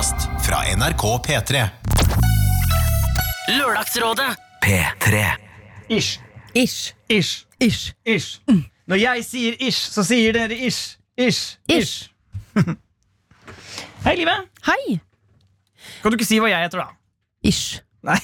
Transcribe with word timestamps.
podkast 0.00 0.46
fra 0.46 0.56
NRK 0.76 1.02
P3. 1.26 1.68
Lørdagsrådet 3.58 4.36
P3. 4.64 5.24
Ish. 5.88 6.20
Ish. 6.54 6.94
Ish. 7.08 7.44
Ish. 7.60 7.92
Ish. 8.06 8.40
Når 8.86 8.96
jeg 8.96 9.24
sier 9.24 9.58
ish, 9.60 9.90
så 9.92 10.04
sier 10.04 10.32
dere 10.32 10.56
ish. 10.56 10.96
Ish. 11.18 11.58
Ish. 11.68 12.08
Hei, 14.06 14.16
Live. 14.16 14.38
Hei. 14.64 14.96
Kan 16.00 16.12
du 16.12 16.16
ikke 16.16 16.28
si 16.30 16.40
hva 16.40 16.48
jeg 16.48 16.64
heter, 16.64 16.80
da? 16.80 16.96
Ish. 17.44 17.82
Nei. 18.00 18.16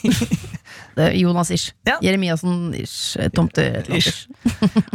Det 0.97 1.11
er 1.11 1.21
Jonas 1.21 1.53
Ish. 1.53 1.75
Ja. 1.85 1.99
Jeremiassen 2.01 2.73
Ish. 2.81 3.19
Tomte. 3.37 3.69
Ish. 3.93 4.31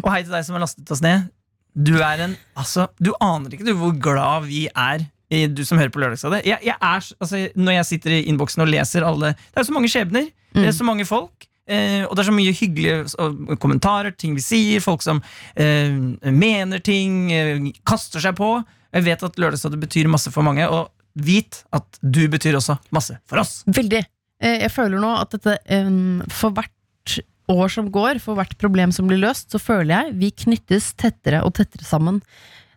Og 0.02 0.09
hei 0.16 0.23
til 0.23 0.34
deg 0.34 0.50
som 0.50 0.57
har 0.57 0.66
lastet 0.66 0.89
oss 0.89 1.05
ned. 1.05 1.29
Du 1.77 2.00
er 2.02 2.25
en 2.25 2.34
Altså, 2.57 2.89
du 2.98 3.13
aner 3.21 3.54
ikke 3.54 3.70
du 3.70 3.75
hvor 3.77 3.93
glad 3.93 4.50
vi 4.50 4.66
er. 4.73 5.10
Du 5.32 5.61
som 5.66 5.79
hører 5.79 5.91
på 5.93 6.02
Lørdagsrådet. 6.04 6.41
Jeg, 6.45 6.59
jeg 6.68 6.75
er, 6.75 7.05
altså, 7.23 7.39
når 7.55 7.77
jeg 7.77 7.85
sitter 7.91 8.17
i 8.17 8.23
innboksen 8.31 8.63
og 8.66 8.67
leser 8.72 9.05
alle 9.08 9.34
Det 9.38 9.62
er 9.62 9.67
så 9.70 9.76
mange 9.77 9.91
skjebner. 9.91 10.27
Det 10.53 10.67
er 10.67 10.76
så 10.76 10.84
mange 10.88 11.05
folk. 11.08 11.48
Eh, 11.72 12.03
og 12.03 12.17
det 12.17 12.23
er 12.26 12.27
så 12.27 12.34
mye 12.35 12.52
hyggelige 12.58 13.55
kommentarer, 13.62 14.12
ting 14.20 14.34
vi 14.36 14.44
sier, 14.44 14.81
folk 14.84 15.03
som 15.05 15.22
eh, 15.55 15.94
mener 16.36 16.81
ting, 16.84 17.30
eh, 17.31 17.62
kaster 17.88 18.20
seg 18.23 18.36
på. 18.36 18.49
Jeg 18.91 19.05
vet 19.08 19.23
at 19.23 19.39
Lørdagsrådet 19.39 19.80
betyr 19.80 20.09
masse 20.12 20.34
for 20.36 20.44
mange, 20.44 20.66
og 20.67 20.89
vit 21.16 21.61
at 21.75 22.00
du 22.03 22.25
betyr 22.31 22.58
også 22.59 22.75
masse 22.95 23.16
for 23.30 23.39
oss. 23.44 23.61
Veldig. 23.72 24.03
Eh, 24.44 24.58
Jeg 24.66 24.72
føler 24.75 25.00
nå 25.00 25.13
at 25.22 25.31
dette 25.38 25.55
em, 25.72 26.20
For 26.34 26.52
hvert 26.58 27.17
år 27.52 27.72
som 27.72 27.88
går, 27.91 28.20
for 28.23 28.36
hvert 28.39 28.58
problem 28.59 28.91
som 28.95 29.08
blir 29.08 29.20
løst, 29.23 29.50
så 29.52 29.59
føler 29.59 29.91
jeg 29.95 30.13
vi 30.20 30.30
knyttes 30.44 30.91
tettere 31.00 31.41
og 31.44 31.55
tettere 31.58 31.88
sammen. 31.88 32.20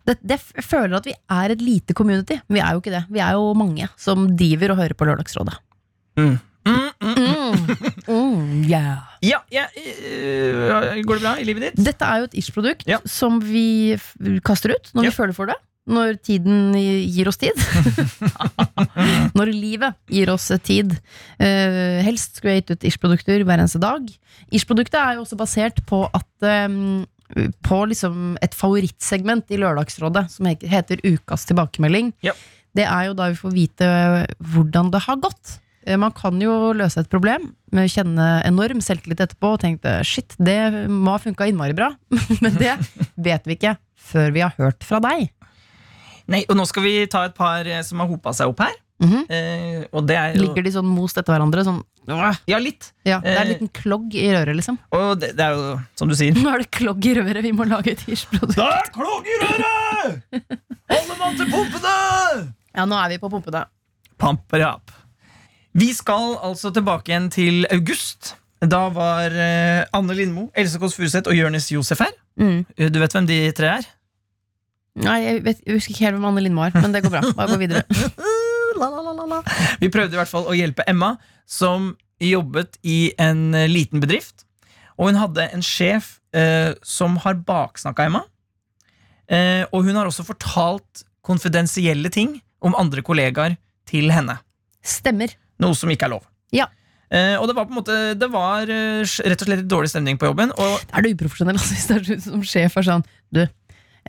Det, 0.05 0.17
det, 0.21 0.37
jeg 0.55 0.63
føler 0.63 0.97
at 0.99 1.07
vi 1.09 1.13
er 1.13 1.53
et 1.55 1.61
lite 1.65 1.93
community. 1.97 2.37
Vi 2.47 2.59
er 2.61 2.75
jo 2.75 2.81
ikke 2.83 2.93
det. 2.93 3.03
Vi 3.09 3.19
er 3.25 3.31
jo 3.37 3.53
mange 3.57 3.87
som 3.97 4.27
driver 4.37 4.75
og 4.75 4.77
hører 4.83 4.93
på 4.97 5.07
Lørdagsrådet. 5.09 5.55
Mm. 6.21 6.35
Mm, 6.65 6.89
mm. 7.01 7.15
Mm. 7.15 7.65
Mm, 8.09 8.63
yeah. 8.69 9.03
Ja, 9.21 9.37
ja 9.53 9.65
øh, 9.77 11.01
går 11.05 11.19
det 11.19 11.21
bra 11.21 11.35
i 11.37 11.45
livet 11.45 11.67
ditt? 11.67 11.85
Dette 11.85 12.05
er 12.09 12.23
jo 12.23 12.29
et 12.29 12.37
Ish-produkt 12.41 12.87
Ja. 12.89 12.97
som 13.05 13.37
vi 13.41 13.97
kaster 14.45 14.73
ut 14.73 14.89
når 14.93 15.03
Ja. 15.05 15.09
vi 15.09 15.15
føler 15.15 15.33
for 15.37 15.45
det. 15.51 15.57
Når 15.85 16.15
tiden 16.25 16.73
gir 16.73 17.27
oss 17.29 17.37
tid. 17.37 17.53
når 19.37 19.51
livet 19.53 19.93
gir 20.09 20.31
oss 20.33 20.47
tid. 20.65 20.95
Uh, 21.37 22.01
helst 22.05 22.39
skulle 22.39 22.55
jeg 22.55 22.63
gitt 22.63 22.73
ut 22.73 22.87
Ish-produkter 22.89 23.43
hver 23.45 23.61
eneste 23.61 23.81
dag. 23.83 24.07
Ish-produktet 24.51 24.97
er 25.01 25.19
jo 25.19 25.25
også 25.25 25.37
basert 25.37 25.83
på 25.85 26.03
at 26.13 26.45
eh, 26.49 27.05
På 27.65 27.81
liksom 27.89 28.35
et 28.45 28.53
favorittsegment 28.53 29.49
i 29.49 29.57
Lørdagsrådet 29.57 30.27
som 30.31 30.45
heter 30.45 31.01
Ukas 31.03 31.45
tilbakemelding. 31.49 32.11
Ja. 32.25 32.35
Det 32.75 32.85
er 32.85 33.07
jo 33.09 33.15
da 33.17 33.29
vi 33.31 33.39
får 33.39 33.53
vite 33.55 33.87
hvordan 34.53 34.91
det 34.93 35.01
har 35.07 35.17
gått. 35.23 35.55
Eh, 35.87 35.97
Man 35.97 36.13
kan 36.17 36.37
jo 36.41 36.73
løse 36.77 37.01
et 37.01 37.09
problem 37.09 37.49
med 37.71 37.87
å 37.87 37.91
kjenne 37.91 38.27
enorm 38.45 38.81
selvtillit 38.83 39.23
etterpå 39.25 39.55
og 39.55 39.63
tenke 39.63 39.97
shit, 40.07 40.35
det 40.37 40.87
må 40.89 41.15
ha 41.15 41.21
funka 41.23 41.47
innmari 41.49 41.75
bra. 41.77 41.91
Men 42.43 42.55
det 42.59 42.75
vet 43.15 43.47
vi 43.47 43.57
ikke 43.57 43.77
før 44.05 44.31
vi 44.35 44.43
har 44.45 44.53
hørt 44.59 44.85
fra 44.85 45.01
deg. 45.03 45.31
Nei, 46.31 46.41
og 46.49 46.57
nå 46.57 46.65
skal 46.65 46.85
vi 46.85 46.93
ta 47.09 47.25
et 47.27 47.35
par 47.37 47.65
eh, 47.69 47.83
som 47.85 48.01
har 48.01 48.09
hopa 48.09 48.33
seg 48.37 48.49
opp 48.53 48.61
her. 48.65 48.73
Eh, 49.03 49.83
og 49.91 50.05
det 50.07 50.15
er 50.15 50.35
Ligger 50.39 50.63
de 50.63 50.71
sånn 50.71 50.87
most 50.87 51.17
etter 51.19 51.33
hverandre? 51.35 51.63
Sånn, 51.67 51.81
Ja, 52.47 52.57
litt. 52.61 52.91
ja, 53.03 53.19
det 53.19 53.33
er 53.33 53.41
en 53.41 53.47
Eh. 53.47 53.53
liten 53.53 53.69
klogg 53.73 54.13
i 54.15 54.29
røret, 54.31 54.55
liksom. 54.55 54.77
Og 54.93 55.19
det, 55.19 55.35
det 55.35 55.43
er 55.45 55.51
jo 55.57 55.79
som 55.95 56.07
du 56.07 56.15
sier. 56.15 56.33
Nå 56.33 56.47
er 56.53 56.59
det 56.63 56.71
klogg 56.71 57.03
i 57.05 57.13
røret, 57.17 57.41
vi 57.43 57.51
må 57.51 57.67
lage 57.67 57.91
et 57.91 58.05
Ish-produkt. 58.07 58.55
Det 58.55 58.63
er 58.63 58.91
klogg 58.95 59.25
i 59.27 59.37
røret! 59.41 60.21
Holder 60.89 61.17
man 61.19 61.35
til 61.35 61.51
pumpene! 61.51 61.95
Ja, 62.75 62.85
nå 62.85 62.95
er 63.03 63.09
vi 63.09 63.17
på 63.17 63.29
pumpene. 63.31 63.65
Pamperap. 64.17 64.91
Vi 65.75 65.91
skal 65.93 66.37
altså 66.39 66.71
tilbake 66.71 67.11
igjen 67.11 67.29
til 67.31 67.65
august. 67.71 68.35
Da 68.61 68.87
var 68.89 69.27
eh, 69.35 69.83
Anne 69.93 70.15
Lindmo, 70.15 70.47
Else 70.55 70.79
Kåss 70.79 70.95
Furuseth 70.95 71.27
og 71.27 71.35
Jonis 71.35 71.67
Josef 71.69 71.99
her. 71.99 72.13
Mm. 72.39 72.65
Eh, 72.77 72.89
Du 72.89 72.99
vet 72.99 73.11
hvem 73.11 73.27
de 73.27 73.51
tre 73.51 73.73
er? 73.79 73.85
Nei, 74.95 75.17
jeg, 75.25 75.41
vet, 75.43 75.57
jeg 75.67 75.75
husker 75.75 75.91
ikke 75.91 76.05
helt 76.05 76.15
hvem 76.15 76.25
Anne 76.29 76.41
Lindmo 76.45 76.63
er, 76.63 76.71
men 76.79 76.93
det 76.95 77.01
går 77.03 77.11
bra. 77.11 77.21
Bare 77.35 77.51
gå 77.51 77.57
videre. 77.59 77.83
La, 78.79 78.89
la, 78.91 79.01
la, 79.01 79.13
la, 79.15 79.25
la. 79.35 79.41
Vi 79.81 79.91
prøvde 79.93 80.17
i 80.17 80.19
hvert 80.19 80.31
fall 80.31 80.47
å 80.51 80.55
hjelpe 80.57 80.85
Emma, 80.89 81.15
som 81.47 81.93
jobbet 82.21 82.79
i 82.83 83.13
en 83.21 83.53
eh, 83.55 83.69
liten 83.71 84.03
bedrift. 84.03 84.45
Og 84.95 85.09
hun 85.09 85.19
hadde 85.19 85.49
en 85.55 85.63
sjef 85.65 86.17
eh, 86.35 86.73
som 86.85 87.19
har 87.23 87.39
baksnakka 87.47 88.07
Emma. 88.09 88.23
Eh, 89.31 89.63
og 89.71 89.87
hun 89.87 89.97
har 89.97 90.07
også 90.07 90.25
fortalt 90.27 91.05
konfidensielle 91.25 92.11
ting 92.13 92.37
om 92.65 92.75
andre 92.77 93.03
kollegaer 93.05 93.57
til 93.89 94.11
henne. 94.13 94.37
Stemmer. 94.85 95.33
Noe 95.61 95.77
som 95.77 95.91
ikke 95.91 96.07
er 96.07 96.15
lov. 96.15 96.25
Ja. 96.55 96.69
Eh, 97.13 97.35
og 97.39 97.47
det 97.49 97.55
var 97.55 97.67
på 97.67 97.73
en 97.75 97.77
måte 97.77 97.95
Det 98.17 98.27
var 98.33 98.65
eh, 98.65 99.03
rett 99.05 99.43
og 99.43 99.45
slett 99.47 99.67
dårlig 99.69 99.91
stemning 99.91 100.17
på 100.21 100.29
jobben. 100.29 100.53
Er 100.57 101.05
du 101.05 101.11
uprofesjonell 101.11 101.57
altså, 101.59 101.75
hvis 101.75 101.89
det 101.89 101.97
er 101.97 102.05
du 102.07 102.23
som 102.23 102.45
sjef 102.45 102.77
er 102.81 102.87
sånn 102.87 103.05
Du, 103.29 103.43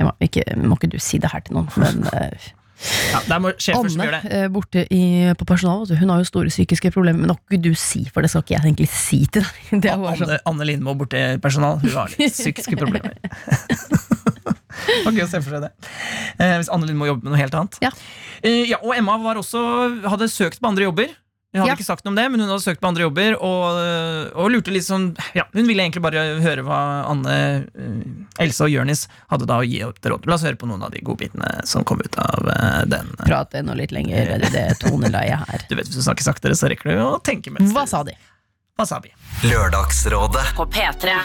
må 0.01 0.15
ikke, 0.25 0.45
må 0.63 0.79
ikke 0.79 0.95
du 0.95 0.97
si 1.03 1.21
det 1.21 1.29
her 1.33 1.45
til 1.45 1.59
noen, 1.59 1.69
men 1.81 2.09
eh, 2.17 2.49
ja, 2.83 3.21
som 3.75 3.89
gjør 3.89 4.19
det. 4.19 4.23
eh, 4.37 4.47
borte 4.53 4.85
i, 4.93 5.03
på 5.39 5.49
personalet, 5.49 5.97
hun 6.01 6.13
har 6.13 6.21
jo 6.21 6.29
store 6.29 6.53
psykiske 6.53 6.91
problemer, 6.95 7.23
men 7.25 7.33
nok 7.33 7.57
du 7.63 7.73
si, 7.79 8.05
for 8.13 8.25
det 8.25 8.31
skal 8.33 8.45
ikke 8.45 8.57
jeg 8.57 8.65
egentlig 8.67 8.89
si 8.93 9.23
til 9.33 9.47
deg. 9.73 9.89
Anne, 9.97 10.39
Anne 10.45 10.69
Lindmo 10.69 10.95
borte 10.99 11.21
i 11.21 11.39
personal. 11.43 11.81
Hun 11.83 11.97
har 11.97 12.13
litt 12.19 12.37
psykiske 12.37 12.79
problemer. 12.83 13.17
Okay, 15.07 15.25
eh, 15.25 16.57
Hvis 16.61 16.69
Anne 16.71 16.87
Lindmo 16.87 17.09
jobber 17.09 17.25
med 17.27 17.33
noe 17.33 17.41
helt 17.41 17.55
annet. 17.59 17.79
Ja. 17.83 17.91
Eh, 18.45 18.69
ja, 18.71 18.79
og 18.85 18.93
Emma 18.95 19.17
var 19.23 19.41
også, 19.41 19.61
hadde 20.07 20.29
søkt 20.31 20.61
på 20.61 20.69
andre 20.69 20.87
jobber. 20.87 21.15
Hun 21.57 21.63
hadde 21.65 21.73
Ja. 21.73 21.77
ikke 21.79 21.87
sagt 21.89 22.05
noe 22.05 22.13
om 22.13 22.17
det, 22.21 22.27
men 22.31 22.43
hun 22.45 22.51
hadde 22.53 22.61
søkt 22.67 22.83
på 22.85 22.89
andre 22.91 23.07
jobber 23.07 23.37
og, 23.41 23.79
eh, 23.81 24.29
og 24.37 24.51
lurte 24.53 24.71
litt 24.75 24.85
sånn 24.85 25.07
ja, 25.35 25.47
Hun 25.57 25.65
ville 25.67 25.81
egentlig 25.87 26.03
bare 26.05 26.25
høre 26.45 26.63
hva 26.67 26.81
Anne, 27.09 27.37
eh, 27.73 28.45
Else 28.45 28.61
og 28.67 28.71
Jørnis 28.75 29.07
hadde 29.33 29.49
da 29.49 29.57
å 29.63 29.65
gi 29.67 29.81
opp 29.87 29.99
til 30.05 30.13
råd. 30.13 30.27
La 30.29 30.37
oss 30.37 30.45
høre 30.45 30.61
på 30.61 30.69
noen 30.69 30.85
av 30.85 30.93
de 30.93 31.01
godbitene 31.01 31.65
som 31.67 31.83
kom 31.89 31.99
ut 32.05 32.19
av 32.21 32.51
eh, 32.53 32.85
den. 32.93 33.09
Prate 33.25 33.65
nå 33.65 33.75
litt 33.81 33.91
lenger 33.97 34.37
i 34.37 34.51
det 34.53 34.67
toneleiet 34.85 35.49
her. 35.49 35.65
Du 35.71 35.75
vet, 35.75 35.89
Hvis 35.89 35.97
du 35.97 36.03
snakker 36.05 36.23
saktere, 36.29 36.53
så 36.55 36.69
rekker 36.69 36.93
du 36.93 37.01
å 37.03 37.17
tenke 37.25 37.51
mens 37.51 37.73
Hva 37.73 37.87
sa 37.89 38.03
de? 38.05 38.13
Hva 38.77 38.85
sa 38.87 39.01
vi? 39.01 39.09
Lørdagsrådet. 39.49 40.53
på 40.55 40.67
P3. 40.69 41.17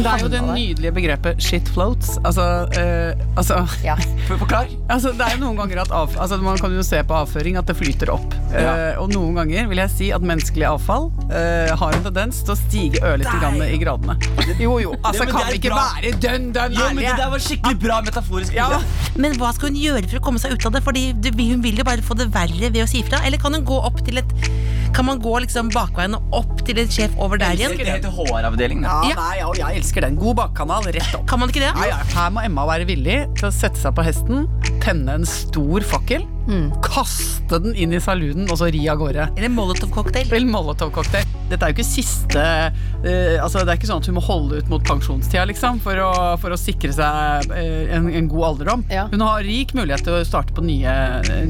Det 0.00 0.08
er 0.08 0.22
jo 0.24 0.28
det 0.32 0.40
nydelige 0.46 0.92
begrepet 0.96 1.40
'shit 1.44 1.66
floats'. 1.74 2.14
Altså, 2.24 2.44
eh, 2.80 3.12
altså 3.36 3.58
Ja. 3.84 3.96
Forklar. 4.40 4.66
Altså, 4.88 5.12
det 5.12 5.20
er 5.26 5.34
jo 5.36 5.40
noen 5.44 5.56
ganger 5.60 5.80
at 5.82 5.90
av, 5.92 6.14
altså, 6.16 6.38
Man 6.40 6.56
kan 6.58 6.72
jo 6.74 6.82
se 6.86 7.02
på 7.04 7.14
avføring 7.14 7.58
at 7.58 7.66
det 7.68 7.76
flyter 7.76 8.10
opp. 8.14 8.34
Eh, 8.54 8.96
og 9.00 9.10
noen 9.12 9.34
ganger 9.36 9.68
vil 9.68 9.78
jeg 9.82 9.90
si 9.90 10.10
at 10.14 10.22
menneskelig 10.22 10.66
avfall 10.70 11.10
uh, 11.30 11.76
har 11.76 11.92
en 11.98 12.02
tendens 12.06 12.40
til 12.46 12.54
å 12.54 12.58
stige 12.58 13.02
ørlite 13.04 13.34
grann 13.42 13.60
i 13.62 13.76
gradene. 13.82 14.16
Jo, 14.58 14.78
jo. 14.80 14.94
Altså, 15.04 15.24
Ja, 15.26 15.30
kan 15.30 15.46
vi 15.50 15.58
ikke 15.60 15.74
bra. 15.74 15.84
være 16.00 16.14
dønn 16.22 16.48
dønn 16.54 16.72
Jo, 16.78 16.86
men 16.94 17.04
det 17.04 17.16
der 17.20 17.30
var 17.30 17.38
skikkelig 17.38 17.78
bra 17.82 18.00
metaforisk. 18.06 18.54
Ja. 18.56 18.80
Men 19.16 19.36
hva 19.38 19.52
skal 19.54 19.68
hun 19.70 19.76
gjøre 19.82 20.08
for 20.08 20.16
å 20.18 20.24
komme 20.30 20.38
seg 20.42 20.52
ut 20.56 20.66
av 20.66 20.72
det? 20.72 20.82
Fordi 20.86 21.12
Hun 21.50 21.62
vil 21.62 21.76
jo 21.76 21.84
bare 21.84 22.02
få 22.02 22.14
det 22.16 22.28
verre 22.32 22.70
ved 22.72 22.82
å 22.84 22.88
si 22.88 23.02
fra. 23.02 23.18
Eller 23.26 23.38
kan 23.38 23.52
hun 23.54 23.64
gå 23.64 23.76
opp 23.84 24.00
til 24.06 24.18
et 24.18 24.24
Kan 24.92 25.04
man 25.06 25.20
gå 25.22 25.38
liksom 25.40 25.70
bakveien 25.70 26.14
og 26.16 26.22
opp 26.34 26.64
til 26.66 26.78
en 26.78 26.88
sjef 26.90 27.10
over 27.16 27.38
der 27.38 27.52
igjen? 27.54 27.76
Det 27.78 27.86
heter 27.86 28.10
HR-avdelingen. 28.10 28.82
Ja, 28.82 29.02
Ja. 29.08 29.14
nei, 29.14 29.36
ja, 29.38 29.52
jeg 29.54 29.76
elsker 29.78 29.89
den. 29.98 30.14
God 30.20 30.38
bakkanal, 30.38 30.86
rett 30.94 31.14
opp. 31.18 31.26
Kan 31.26 31.42
man 31.42 31.50
ikke 31.50 31.64
det? 31.64 31.72
Ja, 31.74 31.88
ja. 31.90 31.98
Her 32.14 32.30
må 32.30 32.44
Emma 32.46 32.62
være 32.70 32.86
villig 32.86 33.18
til 33.34 33.48
å 33.48 33.52
sette 33.54 33.80
seg 33.82 33.96
på 33.96 34.04
hesten, 34.06 34.46
tenne 34.84 35.18
en 35.18 35.26
stor 35.26 35.82
fakkel, 35.82 36.22
kaste 36.84 37.58
den 37.62 37.76
inn 37.76 37.92
i 37.94 38.00
saluden 38.02 38.48
og 38.50 38.58
så 38.60 38.70
ri 38.72 38.82
av 38.90 39.00
gårde. 39.00 39.28
Eller 39.36 39.52
Molotov-cocktail? 39.52 40.46
Molotov-cocktail. 40.48 41.28
Dette 41.50 41.66
er 41.66 41.72
jo 41.72 41.80
ikke 41.80 41.86
siste 41.86 42.42
uh, 42.42 43.36
Altså, 43.42 43.64
Det 43.64 43.72
er 43.72 43.78
ikke 43.78 43.88
sånn 43.90 44.02
at 44.04 44.08
hun 44.10 44.16
må 44.18 44.22
holde 44.24 44.60
ut 44.60 44.70
mot 44.70 44.84
pensjonstida, 44.86 45.46
liksom, 45.50 45.80
for 45.82 45.98
å, 45.98 46.10
for 46.42 46.54
å 46.54 46.58
sikre 46.60 46.92
seg 46.94 47.50
uh, 47.50 47.96
en, 47.96 48.06
en 48.20 48.30
god 48.30 48.46
alderdom. 48.52 48.86
Ja. 48.92 49.08
Hun 49.10 49.24
har 49.26 49.42
rik 49.46 49.74
mulighet 49.78 50.06
til 50.06 50.20
å 50.20 50.22
starte 50.26 50.54
på 50.56 50.64
nye, 50.66 50.94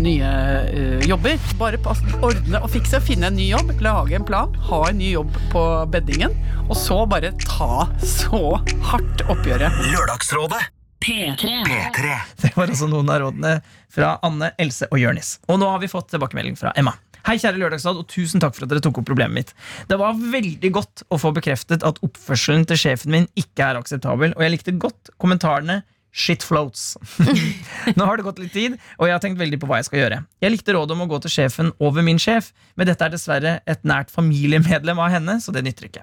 nye 0.00 0.32
uh, 0.72 1.06
jobber. 1.08 1.38
Bare 1.60 1.80
pass, 1.82 2.02
ordne 2.20 2.62
og 2.64 2.72
fikse, 2.72 3.02
finne 3.04 3.30
en 3.30 3.38
ny 3.38 3.50
jobb, 3.52 3.76
lage 3.84 4.16
en 4.16 4.26
plan, 4.26 4.56
ha 4.70 4.82
en 4.88 5.00
ny 5.00 5.14
jobb 5.14 5.36
på 5.52 5.64
beddingen, 5.92 6.36
og 6.68 6.76
så 6.78 7.02
bare 7.10 7.34
ta 7.44 7.86
så 8.00 8.58
hardt 8.90 9.26
oppgjøret. 9.28 9.82
Lørdagsrådet. 9.92 10.79
P3. 11.00 11.52
P3. 11.66 12.16
Det 12.42 12.50
var 12.56 12.68
altså 12.68 12.88
noen 12.90 13.12
av 13.12 13.22
rådene 13.24 13.54
fra 13.90 14.16
Anne, 14.26 14.52
Else 14.60 14.88
og 14.90 15.00
Jørnis. 15.00 15.38
Og 15.48 15.60
nå 15.62 15.68
har 15.70 15.80
vi 15.82 15.90
fått 15.90 16.10
tilbakemelding 16.12 16.58
fra 16.60 16.74
Emma. 16.78 16.96
Hei, 17.26 17.36
kjære 17.36 17.60
Lørdagsråd, 17.60 18.00
og 18.00 18.08
tusen 18.08 18.40
takk 18.40 18.54
for 18.56 18.64
at 18.64 18.72
dere 18.72 18.82
tok 18.84 19.02
opp 19.02 19.08
problemet 19.10 19.36
mitt. 19.36 19.54
Det 19.90 19.98
var 20.00 20.16
veldig 20.16 20.70
godt 20.72 21.04
å 21.12 21.18
få 21.20 21.34
bekreftet 21.36 21.84
at 21.84 22.00
oppførselen 22.04 22.64
til 22.68 22.80
sjefen 22.80 23.12
min 23.12 23.28
ikke 23.38 23.66
er 23.66 23.80
akseptabel, 23.80 24.32
og 24.36 24.44
jeg 24.44 24.54
likte 24.56 24.76
godt 24.80 25.12
kommentarene 25.20 25.82
Shit 26.10 26.42
floats. 26.42 26.96
Nå 27.96 28.02
har 28.02 28.18
det 28.18 28.24
gått 28.26 28.40
litt 28.42 28.50
tid, 28.50 28.74
og 28.98 29.06
jeg 29.06 29.14
har 29.14 29.22
tenkt 29.22 29.38
veldig 29.38 29.60
på 29.62 29.68
hva 29.70 29.78
jeg 29.78 29.86
skal 29.86 30.00
gjøre. 30.00 30.18
Jeg 30.42 30.54
likte 30.56 30.74
rådet 30.74 30.96
om 30.96 31.04
å 31.04 31.08
gå 31.12 31.20
til 31.22 31.30
sjefen 31.36 31.70
over 31.78 32.02
min 32.02 32.18
sjef, 32.18 32.50
men 32.74 32.90
dette 32.90 33.06
er 33.06 33.14
dessverre 33.14 33.52
et 33.62 33.86
nært 33.86 34.10
familiemedlem 34.10 34.98
av 34.98 35.14
henne, 35.14 35.38
så 35.38 35.54
det 35.54 35.62
nytter 35.68 35.86
ikke. 35.86 36.02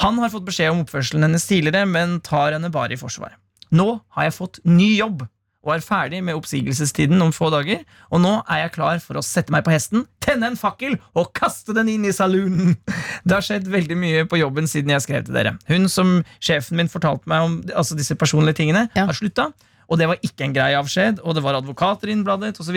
Han 0.00 0.22
har 0.22 0.32
fått 0.32 0.48
beskjed 0.48 0.72
om 0.72 0.80
oppførselen 0.86 1.28
hennes 1.28 1.44
tidligere, 1.44 1.84
men 1.84 2.22
tar 2.24 2.56
henne 2.56 2.72
bare 2.72 2.96
i 2.96 3.00
forsvar. 3.00 3.36
Nå 3.72 4.00
har 4.16 4.24
jeg 4.28 4.34
fått 4.36 4.60
ny 4.64 4.96
jobb, 4.98 5.24
og 5.64 5.72
er 5.72 5.80
ferdig 5.80 6.18
med 6.22 6.36
oppsigelsestiden 6.36 7.22
om 7.24 7.30
få 7.32 7.48
dager. 7.50 7.84
Og 8.12 8.20
nå 8.20 8.34
er 8.52 8.64
jeg 8.66 8.72
klar 8.74 8.98
for 9.00 9.16
å 9.16 9.22
sette 9.24 9.50
meg 9.54 9.64
på 9.64 9.72
hesten, 9.72 10.02
tenne 10.20 10.50
en 10.50 10.58
fakkel 10.60 10.98
og 11.16 11.30
kaste 11.32 11.72
den 11.72 11.88
inn 11.88 12.04
i 12.04 12.12
saloonen. 12.12 12.76
Det 13.24 13.32
har 13.32 13.40
skjedd 13.46 13.70
veldig 13.72 13.96
mye 13.96 14.26
på 14.28 14.36
jobben 14.42 14.68
siden 14.68 14.92
jeg 14.92 15.00
skrev 15.06 15.24
til 15.24 15.32
dere. 15.38 15.54
Hun 15.70 15.88
som 15.88 16.18
sjefen 16.38 16.76
min 16.76 16.92
fortalte 16.92 17.24
meg 17.32 17.46
om 17.46 17.56
altså 17.72 17.96
disse 17.96 18.12
personlige 18.20 18.60
tingene, 18.60 18.90
Ja. 18.94 19.06
har 19.06 19.16
slutta. 19.16 19.52
Og 19.88 19.98
det 20.00 20.06
var 20.08 20.16
ikke 20.24 20.44
en 20.44 20.52
grei 20.56 20.72
avskjed, 20.76 21.20
og 21.24 21.34
det 21.34 21.42
var 21.44 21.54
advokater 21.56 22.08
innbladet 22.12 22.56
osv. 22.60 22.76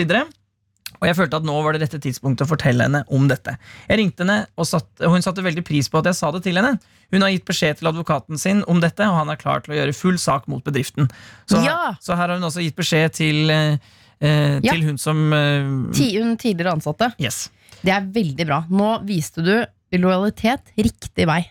Og 0.97 1.05
jeg 1.05 1.17
følte 1.17 1.37
at 1.37 1.45
nå 1.45 1.53
var 1.61 1.75
det 1.75 1.83
rette 1.83 1.99
tidspunktet 2.01 2.47
å 2.47 2.49
fortelle 2.49 2.87
henne 2.87 3.03
om 3.13 3.27
dette. 3.29 3.53
Jeg 3.89 3.99
ringte 3.99 4.23
henne, 4.23 4.37
og, 4.57 4.65
satt, 4.65 4.87
og 5.03 5.13
hun 5.13 5.21
satte 5.25 5.43
veldig 5.45 5.63
pris 5.67 5.89
på 5.91 5.99
at 5.99 6.07
jeg 6.09 6.17
sa 6.17 6.31
det 6.33 6.41
til 6.47 6.57
henne. 6.57 6.79
Hun 7.13 7.21
har 7.23 7.29
gitt 7.35 7.45
beskjed 7.47 7.77
til 7.79 7.89
advokaten 7.91 8.39
sin 8.41 8.63
om 8.71 8.79
dette, 8.81 9.05
og 9.05 9.19
han 9.19 9.29
er 9.29 9.37
klar 9.39 9.61
til 9.65 9.75
å 9.75 9.77
gjøre 9.77 9.93
full 9.95 10.17
sak 10.21 10.47
mot 10.51 10.63
bedriften. 10.65 11.09
Så, 11.45 11.61
Ja! 11.63 11.93
så 12.01 12.15
her 12.17 12.31
har 12.31 12.39
hun 12.39 12.47
også 12.49 12.63
gitt 12.65 12.79
beskjed 12.79 13.13
til, 13.19 13.51
eh, 13.51 13.77
til 14.19 14.65
Ja. 14.65 14.73
hun 14.87 14.97
som 14.97 15.21
eh, 15.33 15.69
Ti, 15.93 16.09
hun 16.17 16.35
tidligere 16.37 16.73
ansatte. 16.79 17.11
Yes. 17.21 17.49
Det 17.83 17.93
er 17.93 18.01
veldig 18.01 18.47
bra. 18.47 18.63
Nå 18.71 18.89
viste 19.05 19.43
du 19.45 19.53
lojalitet 19.97 20.73
riktig 20.77 21.27
vei. 21.29 21.43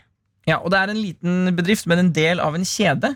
Ja, 0.46 0.58
og 0.58 0.70
det 0.70 0.78
er 0.80 0.90
en 0.90 1.00
liten 1.02 1.56
bedrift, 1.56 1.86
men 1.86 1.98
en 1.98 2.12
del 2.12 2.40
av 2.42 2.54
en 2.54 2.66
kjede. 2.66 3.14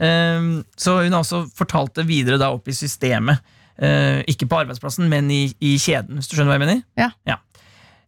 Ehm, 0.00 0.64
så 0.76 1.02
hun 1.04 1.12
har 1.12 1.22
også 1.24 1.44
fortalt 1.54 1.94
det 1.98 2.06
videre 2.08 2.38
da 2.40 2.50
opp 2.54 2.68
i 2.70 2.74
systemet. 2.76 3.40
Eh, 3.80 4.20
ikke 4.28 4.48
på 4.48 4.58
arbeidsplassen, 4.60 5.08
men 5.08 5.30
i, 5.32 5.46
i 5.64 5.76
kjeden, 5.80 6.18
hvis 6.18 6.28
du 6.28 6.34
skjønner 6.36 6.52
hva 6.52 6.58
jeg 6.58 6.66
mener? 6.66 6.82
Ja. 7.00 7.38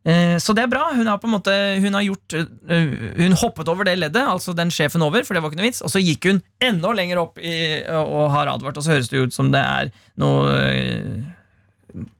Eh, 0.04 0.36
så 0.42 0.52
det 0.56 0.66
er 0.66 0.72
bra. 0.72 0.90
Hun 0.92 1.08
har 1.08 1.20
på 1.22 1.28
en 1.30 1.36
måte 1.36 1.52
Hun 1.78 1.94
har 1.94 2.02
gjort 2.02 2.34
uh, 2.34 2.94
Hun 3.20 3.36
hoppet 3.38 3.68
over 3.70 3.86
det 3.86 3.94
leddet, 4.00 4.24
altså 4.26 4.52
den 4.58 4.72
sjefen 4.74 5.04
over, 5.06 5.22
for 5.24 5.34
det 5.34 5.42
var 5.44 5.52
ikke 5.52 5.62
noe 5.62 5.68
vits, 5.70 5.84
og 5.84 5.92
så 5.92 6.02
gikk 6.02 6.28
hun 6.28 6.42
enda 6.62 6.90
lenger 6.96 7.22
opp 7.22 7.38
i, 7.38 7.54
og 7.86 8.32
har 8.34 8.50
advart, 8.52 8.76
og 8.76 8.84
så 8.84 8.96
høres 8.96 9.12
det 9.12 9.22
ut 9.22 9.36
som 9.36 9.52
det 9.54 9.62
er 9.62 9.92
noe 10.20 10.58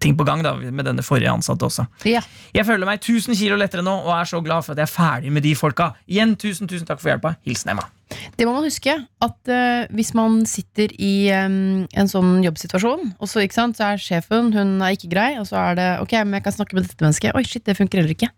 ting 0.02 0.16
på 0.18 0.24
gang 0.28 0.42
da 0.44 0.52
med 0.60 0.84
denne 0.84 1.04
forrige 1.04 1.32
ansatte 1.32 1.64
også. 1.64 1.86
Ja. 2.08 2.20
Jeg 2.52 2.68
føler 2.68 2.88
meg 2.88 3.00
1000 3.00 3.36
kilo 3.38 3.56
lettere 3.56 3.84
nå 3.84 3.94
og 4.02 4.12
er 4.14 4.28
så 4.28 4.42
glad 4.44 4.66
for 4.66 4.74
at 4.74 4.82
jeg 4.82 4.88
er 4.88 4.92
ferdig 4.92 5.32
med 5.32 5.44
de 5.46 5.54
folka. 5.56 5.94
Igjen, 6.08 6.36
tusen, 6.36 6.68
tusen 6.68 6.88
takk 6.88 7.00
for 7.00 7.12
hjelpa. 7.12 7.36
Hilsen 7.48 7.72
Emma. 7.72 7.88
Det 8.38 8.46
må 8.48 8.54
man 8.56 8.66
huske, 8.66 8.94
at 9.24 9.52
uh, 9.52 9.86
hvis 9.94 10.12
man 10.18 10.42
sitter 10.48 10.92
i 10.98 11.30
um, 11.36 11.84
en 11.88 12.10
sånn 12.10 12.42
jobbsituasjon, 12.44 13.14
og 13.18 13.30
så, 13.30 13.44
sant, 13.54 13.78
så 13.78 13.92
er 13.92 14.02
sjefen 14.02 14.52
hun 14.56 14.76
er 14.82 14.96
ikke 14.96 15.10
grei, 15.12 15.30
og 15.40 15.48
så 15.50 15.60
er 15.60 15.78
det 15.78 15.88
ok, 16.04 16.18
men 16.26 16.38
jeg 16.40 16.46
kan 16.46 16.56
snakke 16.58 16.78
med 16.78 16.88
dette 16.88 17.04
mennesket. 17.04 17.36
Oi, 17.38 17.44
shit, 17.48 17.64
det 17.68 17.78
funker 17.78 18.02
heller 18.02 18.14
ikke. 18.16 18.30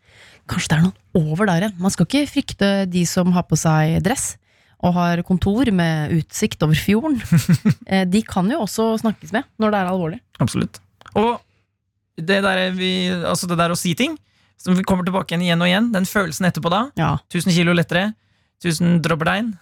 Kanskje 0.51 0.71
det 0.73 0.79
er 0.79 0.87
noen 0.87 1.29
over 1.35 1.49
der 1.49 1.67
igjen. 1.67 1.77
Man 1.83 1.93
skal 1.95 2.09
ikke 2.09 2.27
frykte 2.31 2.73
de 2.91 3.05
som 3.09 3.33
har 3.37 3.47
på 3.49 3.59
seg 3.59 4.01
dress 4.05 4.35
og 4.85 4.93
har 4.99 5.23
kontor 5.25 5.71
med 5.73 6.13
utsikt 6.19 6.65
over 6.67 6.79
fjorden. 6.79 7.21
Eh, 7.85 8.07
de 8.09 8.23
kan 8.25 8.47
jo 8.49 8.63
også 8.65 8.95
snakkes 9.03 9.33
med 9.35 9.45
når 9.61 9.73
det 9.73 9.79
er 9.81 9.89
alvorlig. 9.91 10.19
Absolutt. 10.41 10.79
Og 11.21 11.37
det 12.17 12.39
der, 12.45 12.61
vi, 12.73 13.11
altså 13.13 13.49
det 13.51 13.59
der 13.61 13.75
å 13.75 13.77
si 13.79 13.93
ting, 13.99 14.15
som 14.61 14.77
vi 14.77 14.85
kommer 14.87 15.05
tilbake 15.05 15.35
igjen 15.35 15.45
igjen 15.45 15.65
og 15.65 15.69
igjen, 15.69 15.91
den 15.93 16.09
følelsen 16.09 16.49
etterpå 16.49 16.73
da, 16.73 16.87
Ja. 16.97 17.11
1000 17.29 17.53
kilo 17.53 17.75
lettere, 17.77 18.15
1000 18.63 19.01
dropperdein. 19.05 19.55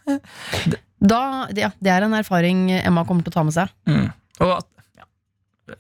Da, 1.03 1.21
ja, 1.57 1.71
det 1.83 1.91
er 1.91 2.05
en 2.07 2.13
erfaring 2.15 2.69
Emma 2.83 3.05
kommer 3.09 3.25
til 3.27 3.33
å 3.33 3.37
ta 3.39 3.43
med 3.47 3.55
seg. 3.57 3.71
Mm. 3.89 4.11
Og 4.45 4.53
at, 4.61 4.69
ja, 5.01 5.07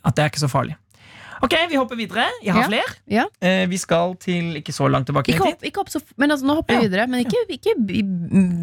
at 0.02 0.16
det 0.16 0.24
er 0.24 0.32
ikke 0.32 0.42
så 0.42 0.50
farlig. 0.50 0.76
Ok, 1.42 1.56
vi 1.72 1.74
hopper 1.74 1.98
videre. 1.98 2.28
Jeg 2.42 2.54
har 2.54 2.62
Ja. 2.62 2.68
flere. 2.70 2.92
Ja. 3.10 3.24
Eh, 3.42 3.64
vi 3.66 3.76
skal 3.82 4.12
til 4.22 4.54
ikke 4.60 4.70
så 4.70 4.86
langt 4.88 5.08
tilbake 5.10 5.32
Ikke 5.34 5.42
hopp, 5.42 5.64
ikke 5.66 5.80
hopp 5.82 5.90
så, 5.90 5.98
men 6.16 6.30
altså, 6.30 6.46
nå 6.46 6.54
hopper 6.54 6.78
vi 6.78 6.86
videre. 6.86 7.08
Men 7.10 7.24
ikke, 7.24 7.40
ikke 7.50 7.74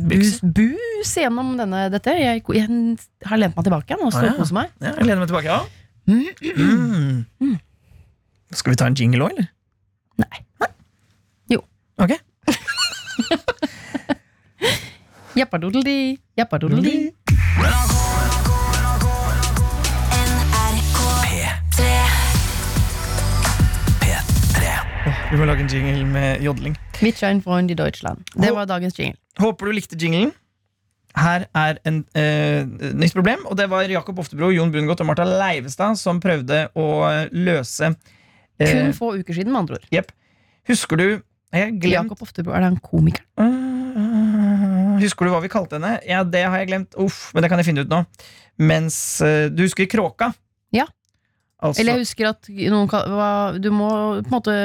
bus, 0.07 0.39
bus 0.41 1.11
gjennom 1.19 1.57
denne, 1.59 1.89
dette. 1.91 2.13
Jeg, 2.15 2.43
jeg 2.55 2.97
har 3.27 3.37
lent 3.41 3.55
meg 3.57 3.67
tilbake 3.67 3.91
igjen 3.91 4.05
og 4.07 4.13
står 4.15 4.29
og 4.31 4.39
koser 4.39 4.55
meg. 4.61 4.71
Ja, 4.79 4.93
jeg 4.95 5.09
lener 5.09 5.19
meg 5.25 5.27
tilbake. 5.27 5.51
Ja. 5.51 5.59
Mm. 6.07 7.59
Skal 8.55 8.71
vi 8.73 8.79
ta 8.79 8.87
en 8.87 8.95
jingle 8.95 9.27
òg, 9.27 9.35
eller? 9.35 9.51
Nei. 10.23 10.39
Jo. 11.51 11.59
Ok. 11.99 12.15
Jappadodeldi, 15.39 16.17
jappadodeldi. 16.35 16.93
Vi 25.29 25.37
må 25.37 25.45
lage 25.45 25.63
en 25.63 25.69
jingle 25.71 26.03
med 26.09 26.43
jodling. 26.43 26.75
Wittschein 26.99 27.39
Freund 27.45 27.71
i 27.71 27.77
Deutschland. 27.77 28.25
Det 28.33 28.51
var 28.51 28.67
dagens 28.67 28.99
jingle. 28.99 29.15
Håper 29.39 29.69
du 29.69 29.77
likte 29.77 29.99
jinglen. 30.01 30.33
Her 31.15 31.45
er 31.55 31.79
en 31.87 32.01
eh, 32.17 32.65
nytt 32.99 33.15
problem, 33.15 33.45
og 33.47 33.55
det 33.57 33.69
var 33.71 33.87
Jakob 33.89 34.19
Oftebro, 34.19 34.51
Jon 34.51 34.73
Brungot 34.73 34.99
og 34.99 35.07
Martha 35.07 35.25
Leivestad 35.29 35.95
som 36.01 36.19
prøvde 36.21 36.65
å 36.75 36.89
løse 37.31 37.93
eh, 38.59 38.73
Kun 38.73 38.91
få 38.97 39.15
uker 39.21 39.39
siden, 39.39 39.53
med 39.55 39.63
andre 39.63 39.79
ord. 39.79 39.87
Jepp. 39.93 40.11
Husker 40.69 40.99
du 40.99 41.07
Jeg 41.07 41.63
har 41.63 41.71
glemt 41.71 41.95
Jakob 41.95 42.27
Oftebro, 42.27 42.53
er 42.53 42.65
det 42.65 42.73
han 42.73 42.81
komikeren? 42.83 43.29
Øh, 43.39 43.58
Husker 45.01 45.25
du 45.27 45.31
hva 45.33 45.41
vi 45.43 45.49
kalte 45.51 45.77
henne? 45.79 45.95
Ja, 46.07 46.23
det 46.23 46.43
har 46.45 46.57
jeg 46.61 46.69
glemt. 46.71 46.95
Uff, 46.99 47.29
men 47.33 47.43
det 47.45 47.49
kan 47.51 47.59
jeg 47.61 47.69
finne 47.69 47.85
ut 47.85 47.91
nå. 47.91 48.03
Mens 48.59 48.97
øh, 49.23 49.47
Du 49.53 49.63
husker 49.63 49.87
Kråka? 49.89 50.31
Ja. 50.75 50.85
Altså, 51.61 51.81
Eller 51.81 51.97
jeg 51.97 52.05
husker 52.05 52.29
at 52.29 52.47
noen 52.71 53.61
Du 53.63 53.69
må 53.75 53.89
på 54.23 54.27
en 54.27 54.31
måte 54.35 54.55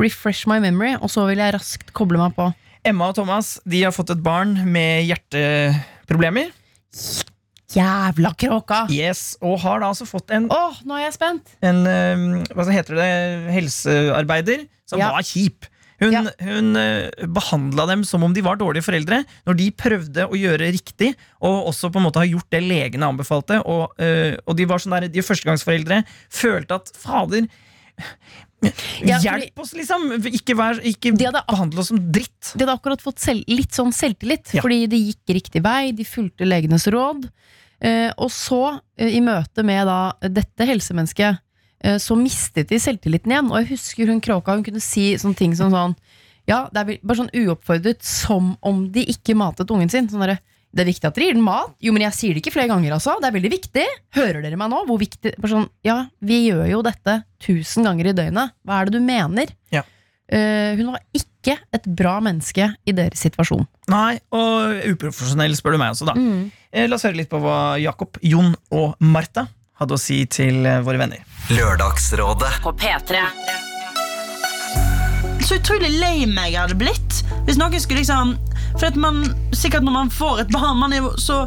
refresh 0.00 0.48
my 0.50 0.58
memory, 0.58 0.96
og 0.98 1.08
så 1.12 1.22
vil 1.28 1.38
jeg 1.38 1.54
raskt 1.54 1.92
koble 1.94 2.18
meg 2.18 2.34
på. 2.36 2.48
Emma 2.84 3.06
og 3.12 3.14
Thomas 3.16 3.54
de 3.64 3.84
har 3.86 3.92
fått 3.94 4.10
et 4.12 4.20
barn 4.24 4.56
med 4.68 5.04
hjerteproblemer. 5.06 6.50
Jævla 7.74 8.30
kråka! 8.38 8.84
Yes, 8.92 9.36
Og 9.42 9.56
har 9.64 9.80
da 9.82 9.88
altså 9.90 10.06
fått 10.06 10.30
en, 10.34 10.44
Åh, 10.52 10.76
nå 10.86 10.94
er 10.98 11.06
jeg 11.08 11.14
spent! 11.16 11.54
en 11.64 11.80
øh, 11.90 12.24
Hva 12.54 12.66
heter 12.70 12.98
det? 13.00 13.06
Helsearbeider 13.54 14.66
som 14.86 15.00
Ja. 15.00 15.08
var 15.14 15.24
kjip. 15.26 15.66
Hun, 16.00 16.10
Ja. 16.12 16.22
hun 16.42 16.74
øh, 16.76 17.10
behandla 17.30 17.86
dem 17.86 18.02
som 18.04 18.22
om 18.26 18.32
de 18.34 18.42
var 18.42 18.56
dårlige 18.56 18.82
foreldre, 18.82 19.24
når 19.46 19.56
de 19.60 19.70
prøvde 19.70 20.26
å 20.26 20.34
gjøre 20.34 20.72
riktig, 20.74 21.12
og 21.40 21.68
også 21.70 21.90
på 21.92 22.00
en 22.00 22.08
måte 22.08 22.18
ha 22.22 22.26
gjort 22.26 22.50
det 22.50 22.62
legene 22.66 23.06
anbefalte. 23.06 23.60
Og, 23.64 23.94
øh, 24.02 24.34
og 24.46 24.56
de 24.58 24.66
var 24.66 24.78
sånn 24.82 24.96
der, 24.98 25.08
de 25.08 25.22
førstegangsforeldre 25.22 26.02
følte 26.30 26.74
at 26.80 26.90
fader 26.98 27.46
Ja, 29.04 29.18
Hjelp 29.20 29.60
oss, 29.60 29.74
liksom! 29.76 30.06
Ikke, 30.32 30.54
vær, 30.56 30.78
ikke 30.88 31.12
hadde 31.20 31.42
behandle 31.50 31.82
oss 31.82 31.90
som 31.92 31.98
dritt. 32.00 32.54
De 32.56 32.64
hadde 32.64 32.72
akkurat 32.78 33.02
fått 33.04 33.20
selv, 33.20 33.44
litt 33.50 33.76
sånn 33.76 33.92
selvtillit, 33.92 34.54
Ja. 34.56 34.62
fordi 34.64 34.86
de 34.88 35.00
gikk 35.12 35.34
riktig 35.36 35.62
vei, 35.62 35.92
de 35.92 36.06
fulgte 36.08 36.48
legenes 36.48 36.86
råd. 36.88 37.28
Eh, 37.84 38.10
og 38.16 38.30
så, 38.32 38.80
eh, 38.96 39.12
i 39.18 39.20
møte 39.20 39.62
med 39.62 39.84
da 39.86 40.14
dette 40.22 40.64
helsemennesket, 40.64 41.36
eh, 41.36 41.38
så 42.00 42.16
mistet 42.16 42.70
de 42.70 42.78
selvtilliten 42.80 43.32
igjen. 43.32 43.50
Og 43.52 43.60
jeg 43.60 43.74
husker 43.74 44.08
hun 44.12 44.22
kråka, 44.24 44.56
hun 44.56 44.64
kunne 44.66 44.82
si 44.82 45.10
sånne 45.20 45.38
ting 45.38 45.56
som 45.58 45.72
sånn 45.74 45.96
Ja, 46.48 46.66
det 46.72 46.80
er 46.80 46.98
bare 47.00 47.18
sånn 47.22 47.32
uoppfordret, 47.32 48.02
som 48.04 48.54
om 48.64 48.84
de 48.92 49.06
ikke 49.12 49.36
matet 49.36 49.70
ungen 49.72 49.92
sin. 49.92 50.08
Sånn 50.08 50.24
derre 50.24 50.40
det 50.74 50.82
er 50.82 50.90
viktig 50.90 51.06
at 51.06 51.14
dere 51.14 51.28
gir 51.28 51.36
den 51.36 51.46
mat. 51.46 51.74
Jo, 51.82 51.92
men 51.94 52.02
jeg 52.08 52.16
sier 52.16 52.34
det 52.34 52.42
ikke 52.42 52.54
flere 52.56 52.72
ganger, 52.72 52.96
altså. 52.96 53.14
Det 53.22 53.28
er 53.28 53.36
veldig 53.36 53.50
viktig. 53.52 53.84
Hører 54.16 54.42
dere 54.42 54.58
meg 54.58 54.72
nå? 54.72 54.80
Hvor 54.88 54.98
viktig 54.98 55.36
bare 55.38 55.52
sånn, 55.52 55.68
Ja, 55.86 55.98
vi 56.18 56.40
gjør 56.48 56.66
jo 56.72 56.80
dette 56.86 57.20
tusen 57.44 57.86
ganger 57.86 58.10
i 58.10 58.14
døgnet. 58.16 58.56
Hva 58.66 58.80
er 58.80 58.90
det 58.90 58.98
du 58.98 59.04
mener? 59.04 59.52
Ja. 59.74 59.84
Uh, 60.24 60.74
hun 60.80 60.94
var 60.94 61.02
ikke 61.14 61.58
et 61.76 61.86
bra 61.86 62.16
menneske 62.24 62.70
i 62.88 62.94
deres 62.96 63.22
situasjon. 63.22 63.66
Nei, 63.92 64.16
og 64.34 64.80
uprofesjonell, 64.94 65.54
spør 65.58 65.76
du 65.76 65.82
meg 65.84 65.94
også, 65.94 66.08
da. 66.08 66.16
Mm. 66.18 66.48
Eh, 66.72 66.88
La 66.88 66.98
oss 66.98 67.04
høre 67.06 67.20
litt 67.20 67.30
på 67.30 67.38
hva 67.44 67.76
Jakob, 67.78 68.18
Jon 68.24 68.56
og 68.74 68.96
Martha 69.04 69.46
hadde 69.78 69.94
å 69.94 70.00
si 70.00 70.22
til 70.30 70.64
eh, 70.66 70.80
våre 70.86 70.98
venner. 71.04 71.22
Lørdagsrådet. 71.48 72.52
På 72.62 72.72
P3. 72.72 73.20
Så 75.44 75.58
utrolig 75.58 75.90
lei 76.00 76.24
meg 76.24 76.54
jeg 76.54 76.62
hadde 76.62 76.76
blitt 76.80 77.18
hvis 77.44 77.58
noen 77.60 77.76
skulle 77.76 78.00
liksom 78.00 78.30
For 78.78 78.88
at 78.88 78.96
man, 78.96 79.26
sikkert 79.52 79.84
når 79.84 79.92
man 79.92 80.12
får 80.12 80.46
et 80.46 80.54
barn 80.54 80.80
man 80.80 80.94
er 80.96 81.02
jo 81.04 81.10
så 81.20 81.42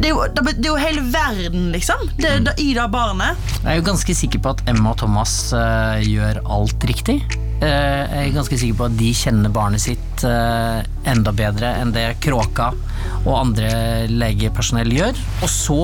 det 0.00 0.08
er, 0.08 0.14
jo, 0.16 0.24
det 0.34 0.64
er 0.64 0.66
jo 0.70 0.76
hele 0.80 1.02
verden, 1.12 1.70
liksom, 1.74 2.06
det, 2.16 2.30
det, 2.46 2.54
i 2.62 2.70
det 2.72 2.86
barnet. 2.88 3.36
Jeg 3.58 3.68
er 3.68 3.80
jo 3.82 3.84
ganske 3.84 4.14
sikker 4.16 4.40
på 4.40 4.54
at 4.54 4.62
Emma 4.70 4.94
og 4.94 5.00
Thomas 5.02 5.34
uh, 5.52 5.98
gjør 6.00 6.40
alt 6.56 6.86
riktig. 6.88 7.18
Uh, 7.60 7.66
jeg 7.66 8.30
er 8.30 8.32
ganske 8.32 8.60
sikker 8.62 8.78
på 8.78 8.86
at 8.86 8.96
de 8.96 9.10
kjenner 9.18 9.52
barnet 9.52 9.84
sitt 9.84 10.24
uh, 10.24 10.80
enda 11.10 11.34
bedre 11.36 11.74
enn 11.82 11.92
det 11.92 12.06
Kråka 12.24 12.70
og 13.26 13.34
andre 13.34 13.68
legepersonell 14.08 14.88
gjør. 14.94 15.20
Og 15.42 15.52
så 15.52 15.80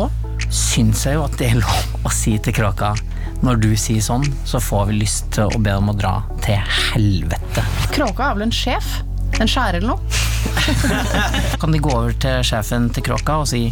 syns 0.49 1.05
jeg 1.05 1.19
jo 1.19 1.26
at 1.26 1.37
det 1.37 1.50
er 1.50 1.61
lov 1.61 2.09
å 2.09 2.15
si 2.15 2.38
til 2.41 2.57
Kråka 2.57 2.95
når 3.45 3.61
du 3.62 3.71
sier 3.78 4.05
sånn, 4.05 4.25
så 4.49 4.61
får 4.62 4.88
vi 4.90 5.00
lyst 5.02 5.28
til 5.37 5.50
å 5.50 5.61
be 5.61 5.73
dem 5.73 5.90
å 5.93 5.97
dra 5.97 6.14
til 6.45 6.61
helvete. 6.93 7.64
Kråka 7.95 8.31
er 8.31 8.38
vel 8.38 8.47
en 8.49 8.55
sjef? 8.55 8.99
En 9.40 9.50
skjærer 9.50 9.81
eller 9.81 9.97
noe? 9.97 10.25
Kan 11.61 11.75
de 11.75 11.81
gå 11.83 11.93
over 11.93 12.14
til 12.23 12.40
sjefen 12.47 12.88
til 12.95 13.05
Kråka 13.11 13.40
og 13.43 13.49
si 13.50 13.66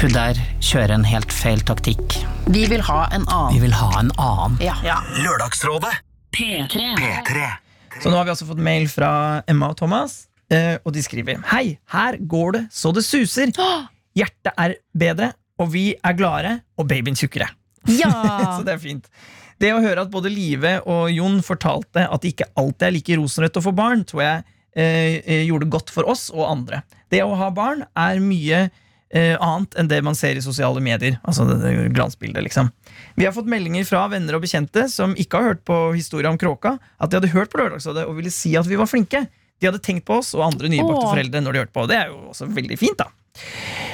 hun 0.00 0.12
der 0.14 0.38
kjører 0.64 0.94
en 0.94 1.06
helt 1.08 1.32
feil 1.34 1.62
taktikk. 1.66 2.18
Vi 2.50 2.64
vil 2.70 2.82
ha 2.86 3.02
en 3.12 3.24
annen. 3.26 3.56
Vi 3.56 3.62
vil 3.64 3.74
ha 3.76 3.90
en 3.98 4.12
annen. 4.16 4.58
Ja. 4.64 5.00
Lørdagsrådet. 5.20 5.92
P3. 6.36 6.92
P3. 6.98 7.48
Så 8.00 8.10
nå 8.10 8.16
har 8.16 8.28
vi 8.28 8.32
altså 8.32 8.46
fått 8.48 8.62
mail 8.62 8.86
fra 8.88 9.10
Emma 9.50 9.72
og 9.72 9.78
Thomas, 9.80 10.22
eh, 10.52 10.76
og 10.84 10.94
de 10.94 11.02
skriver 11.04 11.42
Hei, 11.50 11.78
her 11.92 12.16
går 12.20 12.56
det 12.56 12.64
så 12.72 12.94
det 12.96 13.04
suser. 13.04 13.52
Hjertet 14.18 14.54
er 14.56 14.76
bedre, 14.96 15.32
og 15.60 15.72
vi 15.74 15.90
er 15.94 16.16
gladere, 16.16 16.60
og 16.78 16.88
babyen 16.90 17.18
tjukkere. 17.18 17.50
Ja! 17.88 18.12
Så 18.56 18.64
det 18.66 18.76
er 18.76 18.82
fint. 18.82 19.08
Det 19.60 19.74
å 19.76 19.82
høre 19.84 20.06
at 20.06 20.12
både 20.12 20.32
Live 20.32 20.78
og 20.88 21.10
Jon 21.12 21.40
fortalte 21.44 22.06
at 22.08 22.22
det 22.22 22.34
ikke 22.34 22.48
alltid 22.60 22.86
er 22.86 22.94
like 22.96 23.18
rosenrødt 23.20 23.58
å 23.60 23.64
få 23.64 23.74
barn, 23.76 24.06
tror 24.08 24.22
jeg 24.24 24.44
eh, 24.72 25.18
eh, 25.20 25.42
gjorde 25.48 25.68
godt 25.72 25.92
for 25.92 26.08
oss 26.08 26.30
og 26.32 26.46
andre. 26.48 26.80
Det 27.12 27.20
å 27.26 27.34
ha 27.36 27.50
barn 27.52 27.84
er 27.98 28.22
mye 28.24 28.62
eh, 28.70 29.34
annet 29.36 29.76
enn 29.76 29.90
det 29.90 30.00
man 30.06 30.16
ser 30.16 30.38
i 30.38 30.44
sosiale 30.44 30.80
medier. 30.84 31.18
Altså 31.28 31.44
det, 31.48 31.58
det 31.60 31.90
glansbildet, 31.92 32.40
liksom. 32.46 32.70
Vi 33.20 33.26
har 33.28 33.36
fått 33.36 33.50
meldinger 33.52 33.84
fra 33.88 34.06
venner 34.12 34.38
og 34.38 34.46
bekjente 34.46 34.86
som 34.92 35.12
ikke 35.18 35.36
har 35.36 35.52
hørt 35.52 35.64
på 35.68 35.82
historia 35.98 36.32
om 36.32 36.40
kråka, 36.40 36.78
at 36.96 37.12
de 37.12 37.20
hadde 37.20 37.34
hørt 37.34 37.52
på 37.52 37.60
Lørdagsrådet 37.60 38.06
og 38.08 38.16
ville 38.16 38.32
si 38.32 38.54
at 38.56 38.68
vi 38.70 38.80
var 38.80 38.88
flinke. 38.88 39.26
De 39.60 39.68
hadde 39.68 39.82
tenkt 39.84 40.06
på 40.08 40.22
oss 40.22 40.32
og 40.38 40.46
andre 40.46 40.72
nybakte 40.72 41.04
Åh. 41.04 41.10
foreldre 41.12 41.44
når 41.44 41.52
de 41.52 41.64
hørte 41.66 41.76
på. 41.76 41.84
Det 41.90 42.00
er 42.00 42.14
jo 42.14 42.30
også 42.32 42.48
veldig 42.48 42.80
fint, 42.80 43.02
da. 43.02 43.10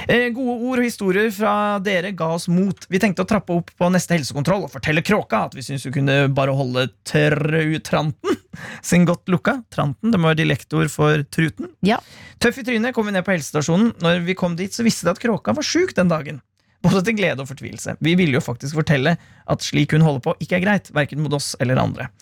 Eh, 0.06 0.28
gode 0.30 0.54
ord 0.62 0.78
og 0.78 0.86
historier 0.86 1.32
fra 1.34 1.52
dere 1.82 2.12
ga 2.14 2.28
oss 2.36 2.46
mot. 2.46 2.84
Vi 2.86 3.00
tenkte 3.02 3.24
å 3.24 3.28
trappe 3.28 3.54
opp 3.56 3.72
på 3.74 3.88
neste 3.90 4.14
helsekontroll 4.14 4.68
og 4.68 4.70
fortelle 4.70 5.02
Kråka 5.02 5.40
at 5.48 5.56
vi 5.58 5.64
syns 5.66 5.88
hun 5.88 5.96
kunne 5.96 6.18
bare 6.34 6.54
holde 6.54 6.84
trautranten 7.08 8.38
sin 8.86 9.06
godt 9.10 9.26
lukka. 9.32 9.58
Tranten, 9.74 10.12
det 10.14 10.20
må 10.22 10.30
være 10.30 10.44
dialektord 10.44 10.92
for 10.94 11.26
truten. 11.34 11.72
Ja. 11.86 11.98
Tøff 12.38 12.62
i 12.62 12.66
trynet 12.68 12.94
kom 12.94 13.10
vi 13.10 13.16
ned 13.16 13.26
på 13.26 13.34
helsestasjonen. 13.34 13.96
Når 14.04 14.22
vi 14.28 14.38
kom 14.38 14.54
dit, 14.58 14.70
så 14.70 14.86
visste 14.86 15.08
de 15.08 15.16
at 15.16 15.22
Kråka 15.22 15.56
var 15.56 15.66
sjuk 15.66 15.96
den 15.98 16.12
dagen. 16.12 16.38
Både 16.86 17.02
til 17.02 17.18
glede 17.18 17.42
og 17.42 17.50
fortvilelse. 17.50 17.96
Vi 17.98 18.14
ville 18.14 18.38
jo 18.38 18.44
faktisk 18.44 18.78
fortelle 18.78 19.16
at 19.18 19.64
slik 19.64 19.96
hun 19.96 20.06
holder 20.06 20.22
på, 20.22 20.38
ikke 20.38 20.60
er 20.60 20.66
greit, 20.68 20.94
verken 20.94 21.24
mot 21.24 21.34
oss 21.34 21.56
eller 21.58 21.82
andre. 21.82 22.12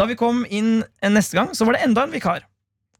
Da 0.00 0.08
vi 0.08 0.16
kom 0.16 0.46
inn 0.48 0.78
neste 1.04 1.36
gang, 1.36 1.52
så 1.52 1.68
var 1.68 1.76
det 1.76 1.84
enda 1.84 2.08
en 2.08 2.14
vikar. 2.14 2.46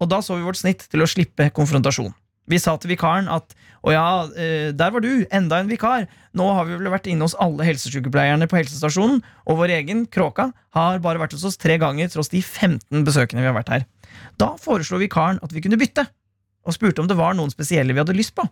Og 0.03 0.13
da 0.13 0.21
så 0.21 0.37
vi 0.37 0.45
vårt 0.45 0.61
snitt 0.61 0.85
til 0.93 1.01
å 1.01 1.09
slippe 1.09 1.49
konfrontasjon. 1.55 2.13
Vi 2.49 2.61
sa 2.61 2.77
til 2.81 2.95
vikaren 2.95 3.29
at 3.33 3.55
å 3.87 3.93
ja, 3.95 4.05
eh, 4.35 4.71
der 4.75 4.93
var 4.95 5.05
du, 5.05 5.25
enda 5.31 5.61
en 5.61 5.71
vikar. 5.71 6.09
Nå 6.37 6.47
har 6.57 6.67
vi 6.67 6.77
vel 6.79 6.91
vært 6.93 7.09
inne 7.11 7.27
hos 7.27 7.37
alle 7.41 7.67
helsesykepleierne 7.69 8.49
på 8.51 8.59
helsestasjonen, 8.59 9.21
og 9.47 9.61
vår 9.61 9.75
egen 9.79 10.07
Kråka 10.11 10.51
har 10.77 11.03
bare 11.05 11.23
vært 11.23 11.37
hos 11.37 11.47
oss 11.47 11.61
tre 11.61 11.79
ganger 11.81 12.11
tross 12.13 12.33
de 12.33 12.43
15 12.43 13.05
besøkene 13.07 13.45
vi 13.45 13.51
har 13.51 13.57
vært 13.57 13.75
her. 13.75 13.87
Da 14.41 14.55
foreslo 14.61 15.01
vikaren 15.01 15.41
at 15.45 15.55
vi 15.55 15.63
kunne 15.65 15.79
bytte, 15.81 16.09
og 16.67 16.75
spurte 16.75 17.05
om 17.05 17.09
det 17.09 17.17
var 17.19 17.37
noen 17.39 17.53
spesielle 17.53 17.95
vi 17.95 18.03
hadde 18.03 18.17
lyst 18.17 18.35
på. 18.37 18.45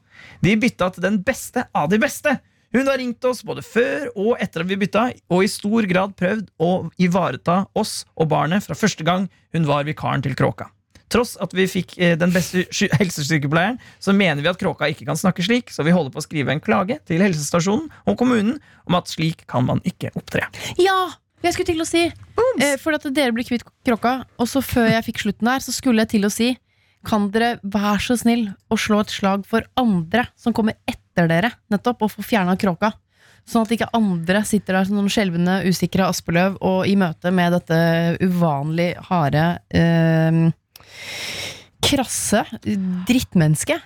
Vi 0.44 0.54
bytta 0.60 0.92
til 0.94 1.04
den 1.04 1.18
beste 1.26 1.66
av 1.76 1.90
de 1.92 2.00
beste. 2.00 2.38
Hun 2.76 2.88
har 2.90 2.98
ringt 3.00 3.24
oss 3.24 3.42
både 3.46 3.64
før 3.64 4.08
og 4.14 4.40
etter 4.42 4.62
at 4.62 4.70
vi 4.70 4.78
bytta, 4.80 5.08
og 5.32 5.44
i 5.44 5.50
stor 5.50 5.86
grad 5.90 6.16
prøvd 6.18 6.48
å 6.62 6.70
ivareta 7.02 7.64
oss 7.78 8.04
og 8.16 8.30
barnet 8.32 8.66
fra 8.66 8.78
første 8.78 9.06
gang 9.06 9.28
hun 9.56 9.68
var 9.68 9.86
vikaren 9.88 10.24
til 10.24 10.36
Kråka. 10.38 10.70
Tross 11.12 11.36
at 11.40 11.52
vi 11.54 11.68
fikk 11.70 11.92
eh, 12.02 12.16
den 12.18 12.32
beste 12.34 12.64
sy- 12.74 12.90
helsesykepleieren, 12.98 13.76
så 14.02 14.14
mener 14.16 14.42
vi 14.42 14.50
at 14.50 14.58
Kråka 14.58 14.88
ikke 14.90 15.06
kan 15.06 15.18
snakke 15.20 15.44
slik, 15.46 15.70
så 15.70 15.84
vi 15.86 15.94
holder 15.94 16.10
på 16.14 16.18
å 16.18 16.24
skrive 16.26 16.50
en 16.54 16.62
klage 16.64 16.98
til 17.06 17.22
helsestasjonen 17.22 17.86
og 18.10 18.16
kommunen 18.18 18.56
om 18.88 18.98
at 18.98 19.08
slik 19.12 19.44
kan 19.50 19.66
man 19.68 19.82
ikke 19.86 20.10
opptre. 20.18 20.48
Ja! 20.82 21.14
Jeg 21.44 21.52
skulle 21.52 21.68
til 21.68 21.82
å 21.84 21.86
si 21.86 22.00
eh, 22.08 22.78
For 22.80 22.96
at 22.96 23.04
dere 23.14 23.30
ble 23.36 23.44
kvitt 23.46 23.62
kråka, 23.86 24.22
og 24.40 24.48
så 24.50 24.62
før 24.64 24.88
jeg 24.88 25.04
fikk 25.10 25.20
slutten 25.22 25.50
her, 25.52 25.60
så 25.62 25.70
skulle 25.76 26.02
jeg 26.02 26.14
til 26.16 26.24
å 26.26 26.30
si 26.32 26.48
Kan 27.06 27.28
dere 27.30 27.58
være 27.62 28.00
så 28.02 28.16
snill 28.18 28.48
å 28.72 28.78
slå 28.80 29.02
et 29.04 29.12
slag 29.14 29.44
for 29.46 29.62
andre 29.78 30.24
som 30.34 30.56
kommer 30.56 30.74
etter 30.90 31.28
dere, 31.30 31.52
nettopp, 31.70 32.02
og 32.02 32.10
få 32.16 32.24
fjerna 32.26 32.56
kråka? 32.58 32.90
Sånn 33.46 33.62
at 33.62 33.70
ikke 33.76 33.92
andre 33.94 34.40
sitter 34.48 34.74
der 34.80 34.88
som 34.88 34.96
noen 34.98 35.12
skjelvende, 35.12 35.60
usikre 35.68 36.08
aspeløv 36.08 36.56
og 36.66 36.80
i 36.90 36.96
møte 36.98 37.30
med 37.30 37.52
dette 37.54 37.78
uvanlig 38.26 38.88
harde 39.06 39.44
eh, 39.70 40.40
krasse 41.86 42.42
drittmenneske. 43.06 43.76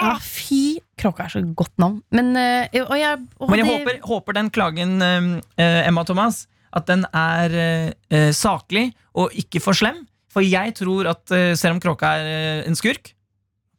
Ja, 0.00 0.14
fy 0.24 0.78
Kråka 1.00 1.26
er 1.26 1.32
så 1.32 1.40
godt 1.56 1.72
navn. 1.80 2.00
Men, 2.12 2.32
eh, 2.36 2.68
og 2.84 2.94
jeg, 2.96 3.18
og 3.40 3.50
Men 3.50 3.58
jeg 3.58 3.66
det- 3.66 3.74
håper, 3.78 4.00
håper 4.08 4.32
den 4.34 4.50
klagen, 4.50 5.02
eh, 5.02 5.86
Emma 5.88 6.04
Thomas, 6.04 6.46
at 6.72 6.86
den 6.86 7.04
er 7.12 7.50
eh, 7.50 7.92
eh, 8.10 8.30
saklig 8.32 8.92
og 9.14 9.30
ikke 9.32 9.60
for 9.60 9.72
slem. 9.72 10.06
For 10.30 10.40
jeg 10.42 10.74
tror 10.76 11.08
at 11.10 11.30
eh, 11.32 11.54
selv 11.54 11.74
om 11.74 11.80
Kråka 11.80 12.06
er 12.20 12.60
eh, 12.62 12.68
en 12.68 12.74
skurk 12.76 13.14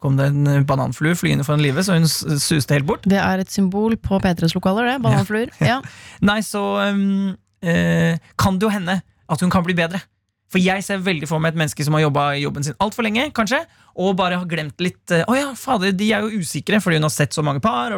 Kom 0.01 0.17
det 0.17 0.25
en 0.31 0.48
eh, 0.48 0.63
bananflue 0.65 1.13
flyende 1.15 1.45
foran 1.45 1.62
livet, 1.62 1.86
så 1.86 1.93
hun 1.93 2.07
suste 2.07 2.74
helt 2.74 2.88
bort. 2.88 3.03
Det 3.05 3.19
er 3.21 3.38
et 3.43 3.51
symbol 3.51 3.93
på 4.01 4.17
P3s 4.19 4.55
lokaler, 4.57 4.88
det. 4.89 5.01
Bananfluer. 5.03 5.51
Ja. 5.62 5.79
Nei, 6.25 6.39
så 6.41 6.89
um, 6.89 7.38
eh, 7.62 8.17
kan 8.36 8.57
det 8.57 8.65
jo 8.65 8.71
hende 8.74 8.95
at 9.29 9.39
hun 9.45 9.51
kan 9.53 9.62
bli 9.63 9.75
bedre. 9.77 10.01
For 10.51 10.60
jeg 10.60 10.84
ser 10.84 11.00
veldig 11.03 11.29
for 11.29 11.39
meg 11.39 11.53
et 11.53 11.62
menneske 11.62 11.86
som 11.88 11.96
har 11.96 12.03
jobba 12.05 12.25
i 12.36 12.43
jobben 12.43 12.65
sin 12.65 12.75
altfor 12.84 13.05
lenge, 13.08 13.29
kanskje, 13.36 13.62
og 14.03 14.15
bare 14.20 14.39
har 14.39 14.48
glemt 14.51 14.79
litt 14.84 15.12
eh, 15.15 15.24
Å 15.27 15.36
ja, 15.38 15.50
fader, 15.58 15.93
de 15.96 16.10
er 16.12 16.25
jo 16.25 16.43
usikre 16.43 16.79
fordi 16.84 17.00
hun 17.00 17.08
har 17.08 17.13
sett 17.13 17.36
så 17.36 17.43
mange 17.46 17.63
par. 17.63 17.96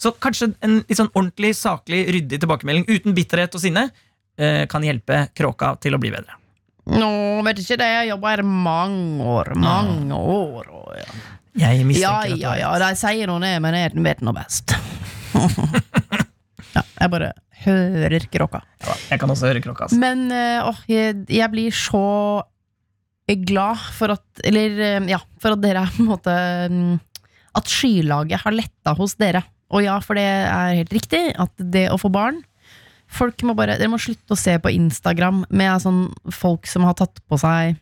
Så 0.00 0.12
kanskje 0.20 0.52
en 0.64 0.82
litt 0.82 1.00
sånn 1.00 1.12
ordentlig, 1.14 1.54
saklig, 1.56 2.04
ryddig 2.12 2.42
tilbakemelding 2.44 2.88
uten 2.92 3.16
bitterhet 3.16 3.56
og 3.56 3.64
sinne 3.64 3.88
eh, 4.36 4.64
kan 4.70 4.84
hjelpe 4.84 5.26
Kråka 5.36 5.74
til 5.80 5.96
å 5.96 6.02
bli 6.02 6.12
bedre. 6.14 6.36
Nå, 6.92 7.10
vet 7.46 7.62
ikke 7.62 7.78
det. 7.80 7.88
Jeg 7.94 8.10
jobba 8.12 8.34
her 8.34 8.44
mange 8.44 9.24
år. 9.24 9.54
Mange 9.56 10.18
år. 10.18 10.68
Og, 10.68 10.90
ja. 11.00 11.20
Jeg 11.54 11.80
ja, 11.80 11.86
mistenker 11.88 12.18
at 12.18 12.34
det 12.34 12.40
ja, 12.42 12.56
ja, 12.60 12.72
ja. 12.74 12.74
De 12.82 13.00
sier 13.00 13.30
noe 13.30 13.40
ned, 13.40 13.60
men 13.64 13.78
jeg 13.78 13.96
vet 14.04 14.24
noe 14.26 14.36
best. 14.36 14.76
jeg 16.94 17.10
bare 17.10 17.32
hører 17.64 18.26
kråka. 18.30 18.60
Ja, 18.84 18.94
jeg 19.10 19.20
kan 19.22 19.32
også 19.32 19.48
høre 19.50 19.62
Kråka. 19.64 19.88
Altså. 19.88 19.98
Men 20.00 20.28
eh, 20.34 20.60
åh, 20.62 20.80
jeg, 20.90 21.24
jeg 21.32 21.50
blir 21.52 21.74
så 21.74 22.04
glad 23.48 23.80
for 23.96 24.12
at 24.14 24.44
Eller 24.44 24.78
eh, 24.78 25.10
ja, 25.10 25.20
for 25.40 25.56
at 25.56 25.62
dere 25.62 25.84
er 25.84 25.92
på 25.94 26.02
en 26.04 26.10
måte 26.10 26.34
mm, 26.70 26.96
At 27.56 27.70
skylaget 27.70 28.42
har 28.44 28.54
letta 28.54 28.94
hos 28.98 29.16
dere. 29.20 29.44
Og 29.72 29.84
ja, 29.86 29.96
for 30.04 30.18
det 30.18 30.26
er 30.26 30.76
helt 30.82 30.92
riktig 30.94 31.22
at 31.40 31.54
det 31.58 31.88
å 31.90 32.00
få 32.00 32.12
barn 32.12 32.42
Folk 33.14 33.42
må 33.46 33.56
bare 33.56 33.78
Dere 33.80 33.92
må 33.92 34.00
slutte 34.02 34.34
å 34.36 34.38
se 34.38 34.56
på 34.60 34.72
Instagram 34.74 35.44
med 35.50 35.82
sånn 35.82 36.04
folk 36.34 36.68
som 36.70 36.86
har 36.86 36.96
tatt 36.98 37.20
på 37.30 37.38
seg 37.40 37.74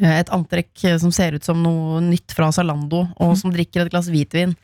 eh, 0.00 0.16
et 0.20 0.32
antrekk 0.34 0.84
som 1.02 1.12
ser 1.14 1.36
ut 1.36 1.46
som 1.46 1.60
noe 1.60 2.00
nytt 2.04 2.32
fra 2.36 2.48
Zalando, 2.54 3.04
og 3.20 3.34
som 3.36 3.52
drikker 3.52 3.84
et 3.84 3.92
glass 3.92 4.08
hvitvin. 4.08 4.54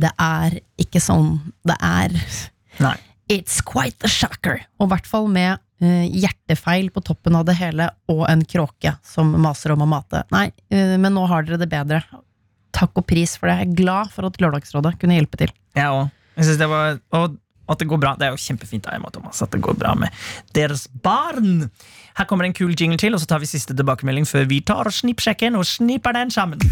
Det 0.00 0.12
er 0.22 0.60
ikke 0.80 1.02
sånn 1.02 1.34
det 1.66 1.76
er. 1.82 2.14
Nei. 2.82 2.96
It's 3.28 3.60
quite 3.64 4.00
a 4.06 4.10
shocker. 4.10 4.62
Og 4.80 4.88
i 4.88 4.92
hvert 4.94 5.08
fall 5.08 5.28
med 5.32 5.58
uh, 5.84 6.04
hjertefeil 6.06 6.88
på 6.94 7.02
toppen 7.04 7.36
av 7.36 7.44
det 7.48 7.58
hele, 7.58 7.90
og 8.08 8.24
en 8.30 8.44
kråke 8.48 8.94
som 9.06 9.34
maser 9.42 9.74
om 9.74 9.84
å 9.84 9.90
mate. 9.90 10.24
Nei, 10.34 10.48
uh, 10.72 10.96
men 10.96 11.12
nå 11.16 11.26
har 11.28 11.44
dere 11.44 11.60
det 11.60 11.68
bedre. 11.72 12.00
Takk 12.74 13.00
og 13.00 13.08
pris 13.10 13.36
for 13.36 13.50
det. 13.50 13.58
Jeg 13.60 13.70
er 13.72 13.82
glad 13.82 14.14
for 14.14 14.28
at 14.28 14.40
Lørdagsrådet 14.40 14.96
kunne 15.02 15.18
hjelpe 15.18 15.40
til. 15.40 15.52
Jeg 15.76 15.92
òg. 15.92 16.08
Jeg 16.38 16.46
synes 16.46 16.60
det 16.60 16.70
var 16.70 16.98
og 17.18 17.36
at 17.68 17.78
det 17.82 17.88
går 17.88 18.00
bra. 18.00 18.14
Det 18.18 18.28
er 18.28 18.34
jo 18.34 18.40
kjempefint 18.40 18.86
av 18.88 18.96
Emma 18.96 19.10
Thomas, 19.12 19.42
at 19.44 19.52
det 19.52 19.60
går 19.64 19.76
bra 19.78 19.94
med 19.98 20.14
deres 20.56 20.86
barn. 21.04 21.68
Her 22.18 22.28
kommer 22.30 22.48
en 22.48 22.56
kul 22.56 22.72
jingle 22.72 22.98
til, 23.00 23.14
og 23.14 23.22
så 23.22 23.28
tar 23.28 23.42
vi 23.42 23.50
siste 23.50 23.76
tilbakemelding 23.76 24.28
før 24.28 24.48
vi 24.50 24.62
tar 24.64 24.88
og 24.88 24.94
snippsjekken 24.94 25.58
og 25.58 25.68
snipper 25.68 26.16
den 26.16 26.32
sammen. 26.34 26.64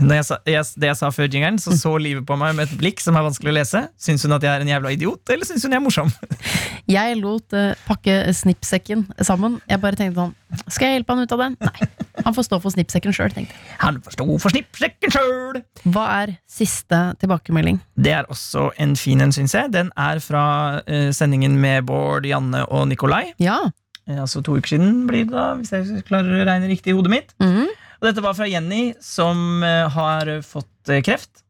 Når 0.00 0.16
jeg 0.16 0.24
sa, 0.24 0.36
jeg, 0.48 0.66
det 0.80 0.88
jeg 0.88 0.96
sa 0.96 1.08
før 1.12 1.26
jingeren, 1.28 1.58
så 1.60 1.74
så 1.76 1.90
livet 2.00 2.24
på 2.24 2.36
meg 2.38 2.54
med 2.56 2.70
et 2.70 2.78
blikk 2.80 3.02
som 3.02 3.16
er 3.18 3.24
vanskelig 3.26 3.50
å 3.50 3.56
lese. 3.58 3.82
Syns 4.00 4.22
hun 4.24 4.32
at 4.36 4.44
jeg 4.46 4.52
er 4.52 4.62
en 4.64 4.70
jævla 4.70 4.92
idiot, 4.94 5.20
eller 5.34 5.48
syns 5.48 5.66
hun 5.66 5.74
jeg 5.74 5.80
er 5.80 5.84
morsom? 5.84 6.12
Jeg 6.90 7.18
lot 7.20 7.54
uh, 7.54 7.74
pakke 7.86 8.14
snippsekken 8.34 9.04
sammen. 9.22 9.58
Jeg 9.70 9.78
bare 9.82 9.98
tenkte 9.98 10.24
sånn 10.24 10.64
Skal 10.72 10.88
jeg 10.88 10.96
hjelpe 10.96 11.14
han 11.14 11.22
ut 11.22 11.34
av 11.36 11.42
den? 11.44 11.52
Nei. 11.62 11.88
Han 12.24 12.34
får 12.34 12.46
stå 12.48 12.58
for 12.64 12.74
snippsekken 12.74 13.14
sjøl, 13.14 13.30
tenkte 13.30 13.54
jeg. 13.54 13.76
Han 13.84 14.00
forsto 14.02 14.26
for 14.42 14.50
snippsekken 14.50 15.14
sjøl! 15.14 15.60
Hva 15.94 16.06
er 16.16 16.32
siste 16.50 16.98
tilbakemelding? 17.20 17.78
Det 17.94 18.16
er 18.16 18.26
også 18.32 18.70
en 18.82 18.96
fin 18.98 19.22
en, 19.22 19.34
syns 19.36 19.54
jeg. 19.54 19.70
Den 19.76 19.92
er 20.00 20.18
fra 20.24 20.42
uh, 20.82 21.12
sendingen 21.14 21.60
med 21.62 21.86
Bård, 21.86 22.26
Janne 22.26 22.64
og 22.66 22.88
Nikolai. 22.90 23.28
Ja. 23.38 23.60
Eh, 24.08 24.18
altså 24.18 24.42
to 24.42 24.56
uker 24.58 24.74
siden, 24.74 25.04
blir 25.06 25.28
det 25.28 25.36
da, 25.36 25.52
hvis 25.60 25.70
jeg 25.76 26.02
klarer 26.08 26.40
å 26.40 26.48
regne 26.48 26.72
riktig 26.72 26.94
i 26.94 26.98
hodet 26.98 27.14
mitt. 27.14 27.36
Mhm. 27.44 27.70
Og 28.00 28.08
dette 28.08 28.22
var 28.24 28.32
fra 28.38 28.46
Jenny, 28.48 28.94
som 29.04 29.60
eh, 29.66 29.88
har 29.92 30.30
fått 30.46 30.88
eh, 30.88 31.02
kreft. 31.04 31.42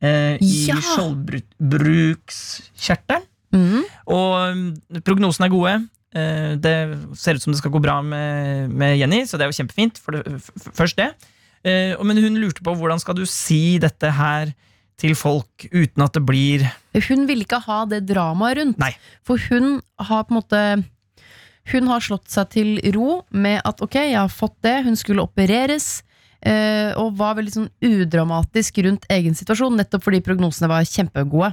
eh, 0.00 0.38
I 0.40 0.64
Ja. 0.70 0.76
skjoldbrukskjertelen. 0.80 3.22
Mm. 3.52 3.82
Og 4.08 4.56
mm, 4.56 4.72
prognosene 5.04 5.46
er 5.46 5.52
gode. 5.52 5.74
Eh, 6.16 6.56
Det 6.56 6.76
ser 7.20 7.34
ut 7.36 7.42
som 7.44 7.52
det 7.52 7.58
skal 7.60 7.70
gå 7.74 7.80
bra 7.84 7.98
med, 8.02 8.70
med 8.72 8.96
Jenny, 8.98 9.26
så 9.28 9.36
det 9.36 9.44
er 9.46 9.50
jo 9.52 9.58
kjempefint. 9.62 9.98
For 10.00 10.10
det, 10.16 10.24
først 10.72 10.96
det. 10.96 11.10
Eh, 11.64 11.92
Men 12.02 12.16
hun 12.18 12.36
lurte 12.40 12.62
på 12.64 12.72
hvordan 12.74 12.98
skal 13.00 13.14
du 13.14 13.26
si 13.28 13.76
dette 13.78 14.10
her 14.16 14.54
til 15.00 15.14
folk 15.18 15.66
uten 15.72 16.02
at 16.04 16.12
det 16.14 16.22
blir 16.28 16.62
Hun 17.08 17.24
ville 17.26 17.42
ikke 17.46 17.58
ha 17.64 17.84
det 17.88 18.02
dramaet 18.06 18.56
rundt. 18.58 18.78
Nei. 18.78 18.92
For 19.24 19.36
hun 19.50 19.80
har 19.98 20.24
på 20.24 20.30
en 20.34 20.40
måte 20.40 20.84
Hun 21.70 21.86
har 21.86 22.00
slått 22.00 22.28
seg 22.28 22.48
til 22.50 22.80
ro 22.94 23.22
med 23.30 23.60
at 23.64 23.80
ok, 23.80 23.94
jeg 23.94 24.18
har 24.18 24.28
fått 24.32 24.56
det, 24.62 24.82
hun 24.84 24.96
skulle 24.96 25.22
opereres. 25.22 26.02
eh, 26.42 26.90
og 26.98 27.14
var 27.16 27.36
veldig 27.38 27.52
sånn 27.54 27.68
udramatisk 27.86 28.80
rundt 28.82 29.04
egen 29.14 29.34
situasjon, 29.38 29.76
nettopp 29.78 30.02
fordi 30.02 30.18
prognosene 30.26 30.66
var 30.68 30.82
kjempegode. 30.82 31.52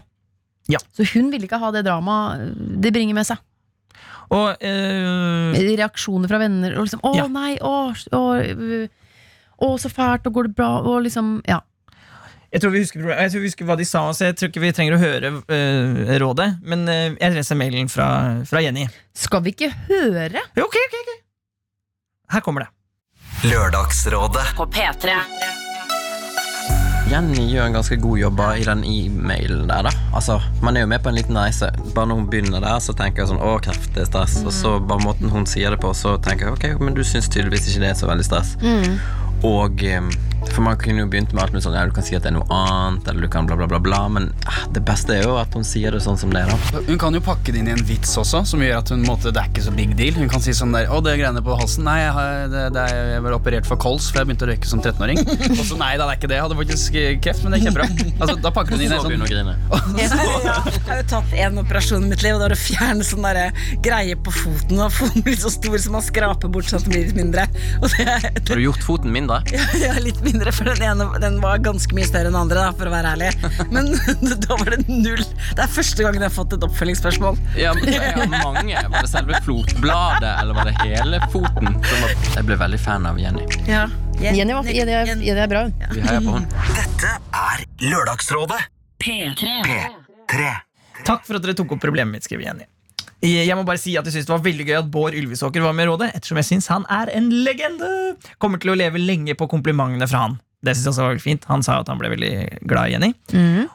Ja. 0.68 0.80
Så 0.98 1.06
hun 1.13 1.30
ville 1.30 1.46
ikke 1.46 1.60
ha 1.62 1.70
det 1.72 1.84
dramaet 1.86 2.56
det 2.82 2.92
bringer 2.94 3.13
med 3.13 3.25
seg. 3.30 3.38
Og 4.34 4.58
eh, 4.66 5.54
Reaksjoner 5.78 6.28
fra 6.30 6.39
venner. 6.42 6.74
Og 6.78 6.86
liksom 6.88 7.01
'Å 7.06 7.16
Ja. 7.16 7.28
nei, 7.28 7.58
å, 7.62 7.94
å, 7.94 8.24
øh, 8.42 8.88
å, 9.62 9.78
så 9.78 9.89
fælt, 9.89 10.25
og 10.25 10.34
går 10.34 10.44
det 10.50 10.56
bra?' 10.56 10.82
Og 10.86 11.04
liksom, 11.06 11.42
ja. 11.48 11.62
Jeg, 12.50 12.62
tror 12.62 12.74
vi 12.74 12.82
husker, 12.84 13.06
jeg 13.13 13.32
tror 13.32 13.44
vi 13.44 13.51
husker 13.51 13.70
hva 13.70 13.77
de 13.79 13.86
sa, 13.86 14.01
så 14.15 14.29
jeg 14.29 14.38
tror 14.39 14.51
ikke 14.51 14.63
vi 14.63 14.74
trenger 14.74 14.98
å 14.98 15.01
høre 15.01 15.32
uh, 15.38 16.15
rådet. 16.24 16.50
Men 16.65 16.88
uh, 16.89 17.13
jeg 17.13 17.36
leser 17.38 17.60
mailen 17.60 17.91
fra, 17.91 18.10
fra 18.50 18.63
Jenny. 18.65 18.88
Skal 19.13 19.46
vi 19.46 19.53
ikke 19.56 19.72
høre? 19.89 20.44
Jo, 20.58 20.65
Ok, 20.70 20.79
ok, 20.88 21.00
ok. 21.03 21.15
Her 22.34 22.46
kommer 22.46 22.65
det. 22.65 22.74
Lørdagsrådet. 23.50 24.51
På 24.58 24.68
P3. 24.70 25.15
Jenny 27.10 27.48
gjør 27.50 27.65
en 27.65 27.74
ganske 27.74 27.96
god 27.98 28.20
jobb 28.20 28.41
i 28.60 28.65
den 28.68 28.84
e-mailen 28.86 29.63
der, 29.70 29.88
da. 29.88 29.94
Altså, 30.13 30.36
Man 30.62 30.77
er 30.77 30.84
jo 30.84 30.89
med 30.91 31.01
på 31.01 31.10
en 31.10 31.18
liten 31.18 31.38
reise. 31.38 31.72
Bare 31.96 32.06
når 32.12 32.20
hun 32.20 32.27
begynner 32.29 32.62
der, 32.62 32.77
så 32.86 32.94
tenker 32.94 33.24
jeg 33.24 33.32
sånn 33.32 33.41
Å, 33.41 33.56
kreft, 33.65 33.89
det 33.96 34.03
er 34.03 34.10
stress. 34.12 34.36
Og 34.46 34.53
så 34.53 34.75
bare 34.77 35.01
måten 35.01 35.34
hun 35.34 35.48
sier 35.50 35.74
det 35.74 35.82
på, 35.82 35.89
så 35.98 36.18
tenker 36.22 36.50
jeg 36.50 36.58
ok, 36.58 36.84
men 36.86 36.94
du 36.98 37.01
syns 37.01 37.32
tydeligvis 37.34 37.72
ikke 37.72 37.82
det 37.86 37.89
er 37.96 37.98
så 37.98 38.10
veldig 38.12 38.27
stress. 38.27 38.53
Og 39.48 39.82
eh, 39.88 40.12
For 40.53 40.63
man 40.65 40.77
kunne 40.79 41.03
jo 41.03 41.08
begynt 41.12 41.34
med 41.36 41.43
alt 41.43 41.53
med 41.55 41.63
sånn 41.63 41.75
Ja, 41.77 41.86
du 41.88 41.93
kan 41.96 42.05
si 42.05 42.15
at 42.17 42.24
det 42.25 42.31
er 42.31 42.38
noe 42.38 42.48
annet, 42.53 43.08
eller 43.12 43.27
du 43.27 43.31
kan 43.31 43.48
bla, 43.48 43.58
bla, 43.60 43.67
bla, 43.69 43.79
bla. 43.84 44.00
Men 44.12 44.29
eh, 44.48 44.60
det 44.75 44.84
beste 44.88 45.15
er 45.17 45.25
jo 45.27 45.36
at 45.39 45.53
hun 45.55 45.65
sier 45.67 45.93
det 45.96 46.01
sånn 46.03 46.17
som 46.19 46.34
det 46.34 46.43
er, 46.46 46.51
da. 46.51 46.84
Hun 46.88 47.00
kan 47.01 47.15
jo 47.15 47.22
pakke 47.24 47.53
det 47.53 47.62
inn 47.62 47.69
i 47.72 47.75
en 47.75 47.84
vits 47.88 48.15
også, 48.19 48.43
som 48.48 48.63
gjør 48.63 48.79
at 48.81 48.93
hun 48.93 49.03
måtte, 49.08 49.34
det 49.36 49.41
er 49.43 49.51
ikke 49.51 49.65
så 49.67 49.74
big 49.75 49.96
deal. 50.00 50.15
Hun 50.19 50.31
kan 50.31 50.43
si 50.43 50.55
sånn 50.55 50.74
der 50.75 50.89
Å, 50.89 51.00
det 51.05 51.13
er 51.13 51.22
greiene 51.24 51.43
på 51.46 51.58
halsen. 51.60 51.86
Nei, 51.88 52.00
jeg, 52.03 52.13
har, 52.17 52.48
det, 52.53 52.65
det 52.75 52.86
er, 52.88 53.12
jeg 53.15 53.25
ble 53.25 53.36
operert 53.38 53.69
for 53.69 53.81
kols, 53.81 54.10
for 54.12 54.22
jeg 54.22 54.29
begynte 54.29 54.48
å 54.48 54.51
røyke 54.51 54.72
som 54.72 54.84
13-åring. 54.84 55.22
Og 55.60 55.63
så 55.65 55.79
nei 55.79 55.91
da, 56.00 56.08
det 56.08 56.15
er 56.15 56.19
ikke 56.22 56.31
det. 56.31 56.39
Jeg 56.39 56.46
hadde 56.48 56.60
faktisk 56.62 57.00
eh, 57.00 57.12
kreft, 57.24 57.43
men 57.46 57.55
det 57.55 57.60
er 57.60 57.67
kjempebra. 57.67 57.88
Altså, 58.19 58.38
da 58.43 58.53
pakker 58.55 58.75
hun 58.75 58.86
inn 58.86 58.96
en 58.96 59.03
sånn. 59.03 59.55
Jeg 60.00 60.10
har 60.13 61.00
jo 61.01 61.05
tatt 61.10 61.34
en 61.43 61.60
operasjon 61.62 62.05
i 62.05 62.12
mitt 62.12 62.24
liv, 62.24 62.36
og 62.36 62.41
det 62.41 62.48
var 62.48 62.55
å 62.55 62.60
fjerne 62.60 63.05
sånn 63.05 63.25
derre 63.25 63.48
greie 63.86 64.15
på 64.19 64.34
foten. 64.34 64.79
Og 64.81 64.93
foten 64.93 65.25
blir 65.25 65.38
så 65.39 65.51
stor 65.53 65.77
som 65.81 65.96
man 65.98 66.05
skraper 66.05 66.51
bort 66.51 66.69
sånn 66.69 66.81
at 66.81 66.88
den 66.88 66.93
blir 66.93 67.05
litt 67.08 67.17
mindre. 67.17 67.46
Og 67.81 67.88
det, 67.96 68.05
Har 68.50 68.60
du 68.60 68.63
gjort 68.63 68.86
foten 68.86 69.13
mindre? 69.13 69.41
ja, 69.84 69.93
litt 70.01 70.19
mindre, 70.24 70.29
for 70.54 70.68
den 70.70 70.82
ene 70.86 71.06
den 71.22 71.40
var 71.42 71.58
ganske 71.64 71.96
mye 71.98 72.06
større 72.08 72.30
enn 72.30 72.36
den 72.36 72.40
andre, 72.42 72.66
da, 72.68 72.74
for 72.78 72.90
å 72.90 72.94
være 72.94 73.14
ærlig. 73.16 73.30
Men 73.74 73.90
da 74.46 74.58
var 74.60 74.74
det 74.76 74.82
null. 74.90 75.24
Det 75.56 75.64
er 75.66 75.72
første 75.74 76.06
gangen 76.06 76.22
jeg 76.22 76.30
har 76.30 76.36
fått 76.36 76.54
et 76.58 76.66
oppfølgingsspørsmål. 76.68 77.40
Ja, 77.60 77.74
men 77.78 77.90
jeg 77.94 78.14
har 78.16 78.30
mange. 78.34 78.76
Var 78.94 79.06
det 79.08 79.12
selve 79.12 79.42
flotbladet, 79.46 80.32
eller 80.42 80.58
var 80.60 80.70
det 80.70 80.76
hele 80.84 81.22
foten? 81.34 81.80
var- 81.82 82.16
Jeg 82.36 82.46
ble 82.50 82.60
veldig 82.62 82.80
fan 82.84 83.06
av 83.10 83.20
Jenny. 83.22 83.46
Ja. 83.70 83.88
Jenny, 84.20 84.52
var, 84.54 84.68
Jenny, 84.68 84.92
er, 84.92 85.06
Jenny 85.14 85.30
er 85.32 85.48
bra, 85.48 85.62
hun. 85.68 85.76
Vi 85.96 86.02
heier 86.04 86.26
på 86.26 86.34
henne. 86.36 86.66
Dette 86.76 87.14
er 87.44 87.64
Lørdagsrådet. 87.88 88.60
P3. 89.00 89.54
P3. 89.70 90.50
Takk 91.08 91.24
for 91.26 91.40
at 91.40 91.46
dere 91.46 91.56
tok 91.56 91.72
opp 91.78 91.82
problemet 91.84 92.18
mitt, 92.18 92.28
skriver 92.28 92.50
Jenny. 92.50 92.68
Jeg 93.20 93.56
må 93.60 93.66
bare 93.68 93.82
si 93.82 93.98
at 94.00 94.06
jeg 94.08 94.14
synes 94.16 94.28
Det 94.30 94.32
var 94.32 94.44
veldig 94.46 94.66
gøy 94.70 94.78
at 94.78 94.92
Bård 94.92 95.16
Ylvisåker 95.18 95.64
var 95.66 95.74
med 95.76 95.90
i 95.90 95.90
rådet, 95.90 96.12
ettersom 96.16 96.40
jeg 96.40 96.48
synes 96.48 96.70
han 96.72 96.86
er 96.90 97.12
en 97.12 97.28
legende. 97.44 97.90
Kommer 98.40 98.62
til 98.64 98.72
å 98.72 98.78
leve 98.80 99.02
lenge 99.02 99.36
på 99.36 99.50
komplimentene 99.52 100.08
fra 100.08 100.24
han. 100.28 100.38
Det 100.60 100.74
synes 100.75 100.84
jeg 100.84 100.92
også 100.92 101.04
var 101.06 101.13
veldig 101.13 101.24
fint 101.24 101.46
Han 101.48 101.62
sa 101.63 101.78
at 101.80 101.88
han 101.88 102.00
ble 102.01 102.10
veldig 102.12 102.32
glad 102.68 102.89
i 102.89 102.94
Jenny. 102.96 103.10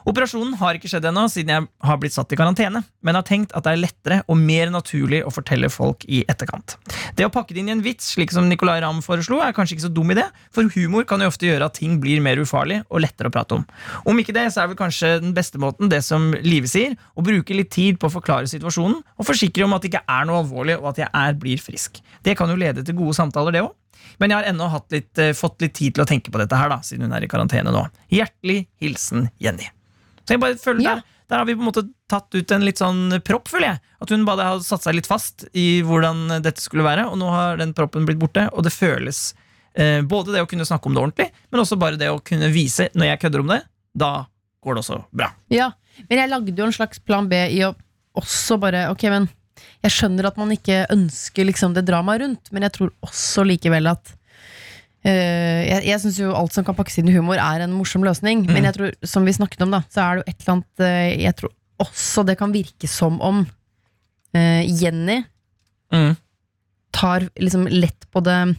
Operasjonen 0.05 0.53
har 0.59 0.77
ikke 0.77 0.89
skjedd 0.91 1.07
ennå, 1.09 1.23
siden 1.33 1.53
jeg 1.53 1.65
har 1.87 1.97
blitt 2.01 2.13
satt 2.13 2.33
i 2.35 2.37
karantene, 2.37 2.83
men 3.01 3.17
har 3.17 3.25
tenkt 3.25 3.55
at 3.57 3.65
det 3.65 3.73
er 3.73 3.81
lettere 3.81 4.17
og 4.29 4.37
mer 4.37 4.69
naturlig 4.73 5.23
å 5.25 5.31
fortelle 5.33 5.69
folk 5.73 6.05
i 6.05 6.21
etterkant. 6.29 6.75
Det 7.17 7.25
å 7.25 7.31
pakke 7.33 7.55
det 7.55 7.63
inn 7.63 7.71
i 7.71 7.73
en 7.73 7.81
vits, 7.85 8.11
slik 8.13 8.33
som 8.35 8.45
Nicolay 8.49 8.83
Ramm 8.83 9.01
foreslo, 9.05 9.39
er 9.41 9.55
kanskje 9.57 9.77
ikke 9.77 9.85
så 9.87 9.91
dum 9.93 10.13
idé, 10.13 10.27
for 10.53 10.69
humor 10.75 11.07
kan 11.09 11.23
jo 11.23 11.29
ofte 11.31 11.49
gjøre 11.49 11.71
at 11.71 11.79
ting 11.79 11.97
blir 12.03 12.21
mer 12.21 12.37
ufarlig 12.43 12.83
og 12.85 13.01
lettere 13.01 13.31
å 13.31 13.33
prate 13.33 13.57
om. 13.57 13.65
Om 14.05 14.21
ikke 14.21 14.35
det, 14.37 14.45
så 14.53 14.61
er 14.63 14.69
vel 14.69 14.79
kanskje 14.79 15.15
den 15.23 15.33
beste 15.37 15.61
måten 15.61 15.89
det 15.89 16.03
som 16.05 16.33
Live 16.45 16.69
sier, 16.69 16.93
å 17.17 17.25
bruke 17.25 17.57
litt 17.57 17.73
tid 17.73 17.97
på 17.97 18.11
å 18.11 18.13
forklare 18.13 18.49
situasjonen 18.51 19.01
og 19.01 19.25
forsikre 19.25 19.65
om 19.65 19.73
at 19.73 19.81
det 19.81 19.93
ikke 19.93 20.05
er 20.05 20.29
noe 20.29 20.43
alvorlig, 20.43 20.77
og 20.81 20.91
at 20.93 21.01
jeg 21.01 21.09
er 21.09 21.41
blir 21.41 21.61
frisk. 21.61 21.97
Det 22.21 22.37
kan 22.37 22.51
jo 22.51 22.59
lede 22.59 22.85
til 22.85 22.97
gode 22.97 23.17
samtaler, 23.17 23.55
det 23.55 23.65
òg. 23.65 23.73
Men 24.19 24.31
jeg 24.31 24.37
har 24.39 24.49
ennå 24.51 24.67
litt, 24.91 25.17
eh, 25.19 25.33
fått 25.33 25.61
litt 25.61 25.73
tid 25.73 25.95
til 25.95 26.03
å 26.03 26.07
tenke 26.07 26.31
på 26.31 26.39
dette 26.41 26.55
her, 26.57 26.69
da, 26.69 26.77
siden 26.85 27.07
hun 27.07 27.13
er 27.13 27.23
i 27.23 27.27
karantene 27.31 27.71
nå. 27.73 27.85
Hjertelig 28.11 28.67
hilsen 28.81 29.29
Jenny. 29.39 29.67
Så 30.25 30.35
jeg 30.35 30.39
bare 30.41 30.55
føler 30.55 30.81
Ja. 30.83 30.95
der, 30.95 31.03
der 31.29 31.37
har 31.37 31.45
vi 31.45 31.55
på 31.55 31.61
en 31.65 31.71
måte 31.71 31.89
tatt 32.09 32.33
ut 32.35 32.51
en 32.51 32.61
litt 32.65 32.77
sånn 32.77 33.21
propp, 33.23 33.47
føler 33.47 33.73
jeg. 33.73 33.79
At 34.01 34.09
hun 34.09 34.25
bare 34.25 34.43
har 34.43 34.59
satt 34.59 34.83
seg 34.83 34.95
litt 34.95 35.07
fast 35.07 35.45
i 35.53 35.81
hvordan 35.81 36.41
dette 36.41 36.61
skulle 36.61 36.83
være, 36.85 37.07
og 37.09 37.17
nå 37.17 37.29
har 37.29 37.57
den 37.57 37.73
proppen 37.73 38.05
blitt 38.05 38.19
borte, 38.19 38.47
og 38.53 38.63
det 38.63 38.71
føles 38.73 39.33
eh, 39.75 40.01
både 40.01 40.31
det 40.33 40.41
å 40.41 40.47
kunne 40.47 40.65
snakke 40.65 40.87
om 40.87 40.93
det 40.95 41.01
ordentlig, 41.03 41.31
men 41.51 41.61
også 41.61 41.77
bare 41.77 41.97
det 41.97 42.07
å 42.09 42.21
kunne 42.23 42.51
vise 42.53 42.89
når 42.95 43.05
jeg 43.11 43.19
kødder 43.25 43.39
om 43.41 43.47
det. 43.47 43.61
Da 43.95 44.25
går 44.63 44.75
det 44.75 44.83
også 44.85 44.99
bra. 45.11 45.31
Ja, 45.49 45.71
men 46.09 46.17
jeg 46.19 46.29
lagde 46.29 46.55
jo 46.55 46.65
en 46.65 46.71
slags 46.75 46.99
plan 47.03 47.27
B 47.27 47.35
i 47.35 47.59
å 47.67 47.75
også 48.15 48.57
bare 48.59 48.85
Ok, 48.91 49.03
men 49.11 49.27
jeg 49.85 49.91
skjønner 49.95 50.27
at 50.29 50.37
man 50.37 50.51
ikke 50.51 50.85
ønsker 50.91 51.45
liksom 51.47 51.73
det 51.77 51.85
dramaet 51.87 52.21
rundt, 52.21 52.51
men 52.51 52.65
jeg 52.67 52.73
tror 52.77 52.93
også 53.05 53.45
likevel 53.47 53.91
at 53.93 54.15
Uh, 55.05 55.61
Jeg, 55.69 55.83
jeg 55.85 55.99
syns 56.01 56.15
jo 56.17 56.31
alt 56.33 56.49
som 56.55 56.65
kan 56.65 56.73
pakkes 56.73 56.95
inn 56.97 57.11
i 57.11 57.13
humor, 57.13 57.37
er 57.37 57.61
en 57.61 57.75
morsom 57.77 58.01
løsning, 58.01 58.39
men 58.49 58.65
jeg 58.65 58.73
tror, 58.73 58.93
som 59.05 59.21
vi 59.27 59.35
snakket 59.37 59.61
om, 59.61 59.69
da, 59.75 59.83
så 59.93 60.01
er 60.01 60.15
det 60.15 60.23
jo 60.23 60.31
et 60.31 60.39
eller 60.39 60.53
annet 60.55 60.81
uh, 60.81 61.21
Jeg 61.21 61.35
tror 61.37 61.51
også 61.85 62.23
det 62.25 62.35
kan 62.39 62.55
virke 62.55 62.89
som 62.89 63.19
om 63.21 63.43
uh, 63.45 64.63
Jenny 64.65 65.19
Mm. 65.93 66.15
tar 66.91 67.27
liksom 67.37 67.67
lett 67.69 68.07
på 68.11 68.19
det 68.25 68.55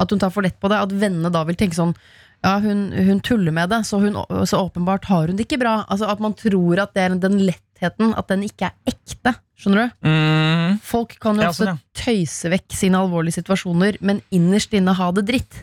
At 0.00 0.10
hun 0.10 0.18
tar 0.18 0.30
for 0.32 0.40
lett 0.42 0.56
på 0.58 0.70
det. 0.72 0.78
At 0.80 0.94
vennene 0.96 1.28
da 1.30 1.42
vil 1.44 1.58
tenke 1.60 1.76
sånn 1.76 1.92
Ja, 2.40 2.54
hun, 2.64 2.86
hun 2.96 3.20
tuller 3.20 3.52
med 3.52 3.68
det, 3.68 3.82
så, 3.84 4.00
hun, 4.00 4.16
så 4.48 4.62
åpenbart 4.64 5.04
har 5.10 5.28
hun 5.28 5.36
det 5.36 5.44
ikke 5.44 5.60
bra. 5.60 5.82
Altså 5.92 6.08
At 6.08 6.22
man 6.24 6.32
tror 6.32 6.80
at 6.80 6.94
det 6.96 7.02
er 7.04 7.18
den 7.20 7.36
lettheten, 7.44 8.14
at 8.16 8.32
den 8.32 8.46
ikke 8.48 8.70
er 8.72 8.94
ekte. 8.94 9.34
Skjønner 9.60 9.90
du? 9.90 10.08
Mm. 10.08 10.78
Folk 10.88 11.18
kan 11.20 11.36
jo 11.36 11.44
Ja, 11.44 11.50
ofte 11.52 11.66
sånn, 11.66 11.76
ja. 11.76 12.00
tøyse 12.00 12.52
vekk 12.54 12.76
sine 12.78 13.00
alvorlige 13.02 13.40
situasjoner, 13.40 13.98
men 14.00 14.22
innerst 14.32 14.72
inne 14.76 14.94
ha 14.96 15.10
det 15.16 15.26
dritt. 15.28 15.60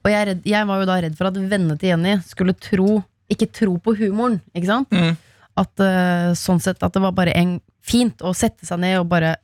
Og 0.00 0.10
jeg, 0.10 0.26
redd, 0.30 0.46
jeg 0.48 0.66
var 0.66 0.80
jo 0.80 0.88
da 0.88 0.98
redd 1.04 1.16
for 1.18 1.28
at 1.28 1.38
vennene 1.38 1.76
til 1.78 1.92
Jenny 1.92 2.16
skulle 2.26 2.56
tro 2.56 3.02
ikke 3.30 3.50
tro 3.54 3.76
på 3.82 3.94
humoren. 4.00 4.40
Ikke 4.56 4.70
sant? 4.70 4.94
Mm. 4.94 5.14
At 5.60 5.82
uh, 5.82 6.30
sånn 6.38 6.62
sett 6.62 6.82
at 6.82 6.96
det 6.96 7.02
var 7.04 7.14
bare 7.16 7.34
en, 7.38 7.58
fint 7.84 8.22
å 8.26 8.34
sette 8.36 8.66
seg 8.68 8.82
ned 8.82 8.98
og 9.00 9.08
bare 9.12 9.38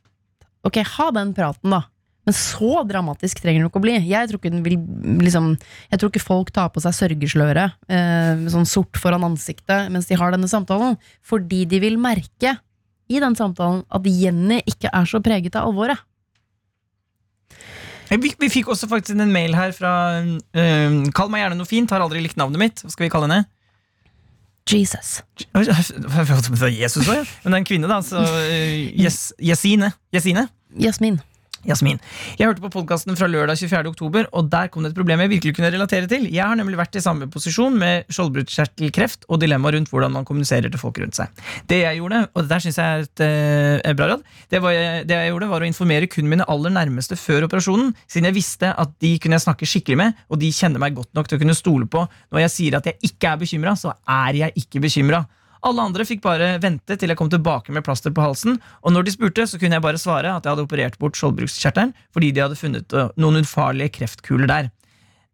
Ok, 0.65 0.81
ha 0.83 1.05
den 1.15 1.29
praten, 1.37 1.71
da. 1.71 1.85
Men 2.27 2.35
så 2.35 2.81
dramatisk 2.83 3.39
trenger 3.39 3.61
den 3.61 3.69
ikke 3.69 3.79
å 3.79 3.83
bli. 3.85 3.93
Jeg 4.09 4.27
tror 4.27 4.41
ikke, 4.41 4.51
den 4.51 4.65
vil, 4.65 4.73
liksom, 5.23 5.53
jeg 5.93 6.01
tror 6.01 6.11
ikke 6.11 6.21
folk 6.25 6.49
tar 6.51 6.73
på 6.75 6.81
seg 6.83 6.95
sørgesløre 6.97 7.63
eh, 7.87 8.41
sånn 8.51 8.67
sort 8.67 8.99
foran 8.99 9.23
ansiktet 9.29 9.87
mens 9.93 10.09
de 10.09 10.17
har 10.19 10.35
denne 10.35 10.49
samtalen, 10.51 10.97
fordi 11.23 11.61
de 11.71 11.79
vil 11.85 11.95
merke 12.01 12.57
i 13.09 13.19
den 13.23 13.35
samtalen 13.39 13.83
at 13.89 14.07
Jenny 14.11 14.59
ikke 14.67 14.89
er 14.93 15.05
så 15.09 15.21
preget 15.23 15.55
av 15.55 15.69
alvoret. 15.69 15.99
Vi, 18.07 18.29
vi 18.39 18.47
fikk 18.51 18.69
også 18.71 18.87
faktisk 18.87 19.17
en 19.19 19.31
mail 19.33 19.55
her 19.57 19.73
fra 19.75 19.91
eh, 20.23 20.93
Kall 21.15 21.31
meg 21.31 21.41
gjerne 21.43 21.57
noe 21.59 21.67
fint, 21.67 21.91
har 21.91 22.03
aldri 22.05 22.21
likt 22.23 22.37
navnet 22.39 22.61
mitt. 22.61 22.83
Hva 22.85 22.91
skal 22.93 23.07
vi 23.07 23.11
kalle 23.11 23.27
henne? 23.27 23.47
Jesus. 24.67 25.21
Jesus 25.55 27.01
også, 27.03 27.17
ja. 27.21 27.23
Men 27.43 27.51
det 27.51 27.55
er 27.55 27.61
en 27.61 27.67
kvinne, 27.67 27.87
da. 27.91 27.99
Så 28.03 28.19
eh, 28.47 28.89
Jes- 28.99 29.31
Jesine. 29.43 29.91
Jesine? 30.15 30.47
Jasmin. 30.83 31.19
Jasmin. 31.65 31.97
Jeg 32.37 32.49
hørte 32.49 32.61
på 32.61 32.69
podkasten 32.73 33.17
fra 33.17 33.29
lørdag 33.29 33.57
24. 33.57 33.89
oktober, 33.89 34.27
og 34.37 34.49
der 34.51 34.69
kom 34.71 34.85
det 34.85 34.91
et 34.91 34.97
problem 34.97 35.23
jeg 35.23 35.31
virkelig 35.31 35.55
kunne 35.57 35.71
relatere 35.73 36.09
til. 36.09 36.27
Jeg 36.29 36.45
har 36.45 36.57
nemlig 36.59 36.77
vært 36.77 36.97
i 36.99 37.03
samme 37.03 37.29
posisjon 37.31 37.77
med 37.79 38.05
skjoldbruskkjertelkreft 38.13 39.25
og 39.27 39.41
dilemmaet 39.41 39.77
rundt 39.77 39.91
hvordan 39.93 40.13
man 40.13 40.27
kommuniserer 40.27 40.69
til 40.69 40.81
folk 40.81 40.99
rundt 41.01 41.17
seg. 41.17 41.31
Det 41.69 41.81
jeg 41.81 42.01
gjorde, 42.01 42.23
og 42.33 42.43
det 42.43 42.51
der 42.53 42.65
synes 42.65 42.77
jeg 42.77 42.85
er 42.85 43.07
et, 43.07 43.23
eh, 43.25 43.95
bra 43.97 44.11
råd, 44.13 44.27
det, 44.53 44.61
var, 44.61 44.77
det 45.07 45.17
jeg 45.17 45.31
gjorde 45.31 45.49
var 45.53 45.65
å 45.65 45.69
informere 45.71 46.11
kun 46.11 46.29
mine 46.29 46.45
aller 46.47 46.75
nærmeste 46.77 47.17
før 47.19 47.47
operasjonen, 47.49 47.93
siden 48.05 48.29
jeg 48.29 48.37
visste 48.37 48.73
at 48.73 48.93
de 49.03 49.15
kunne 49.23 49.39
jeg 49.39 49.47
snakke 49.47 49.69
skikkelig 49.69 49.97
med, 50.03 50.21
og 50.29 50.41
de 50.43 50.51
kjenner 50.53 50.83
meg 50.83 50.97
godt 50.97 51.13
nok 51.17 51.29
til 51.29 51.39
å 51.39 51.41
kunne 51.41 51.57
stole 51.57 51.89
på. 51.89 52.05
Når 52.31 52.45
jeg 52.45 52.53
sier 52.53 52.77
at 52.77 52.91
jeg 52.91 53.01
ikke 53.11 53.33
er 53.33 53.41
bekymra, 53.41 53.75
så 53.79 53.95
er 54.03 54.43
jeg 54.43 54.63
ikke 54.63 54.83
bekymra. 54.83 55.25
Alle 55.65 55.85
andre 55.89 56.05
fikk 56.05 56.21
bare 56.25 56.55
vente 56.61 56.97
til 56.99 57.09
jeg 57.09 57.17
kom 57.19 57.29
tilbake 57.33 57.73
med 57.73 57.85
plaster 57.85 58.13
på 58.13 58.25
halsen, 58.25 58.59
og 58.83 58.93
når 58.93 59.07
de 59.07 59.13
spurte, 59.15 59.47
så 59.49 59.59
kunne 59.61 59.79
jeg 59.79 59.85
bare 59.85 60.01
svare 60.01 60.33
at 60.33 60.45
jeg 60.45 60.53
hadde 60.53 60.65
operert 60.67 60.97
bort 61.01 61.17
skjoldbruskkjertelen 61.17 61.95
fordi 62.13 62.33
de 62.33 62.43
hadde 62.43 62.59
funnet 62.59 62.93
øh, 62.93 63.09
noen 63.17 63.41
ufarlige 63.41 63.95
kreftkuler 63.99 64.49
der. 64.51 64.69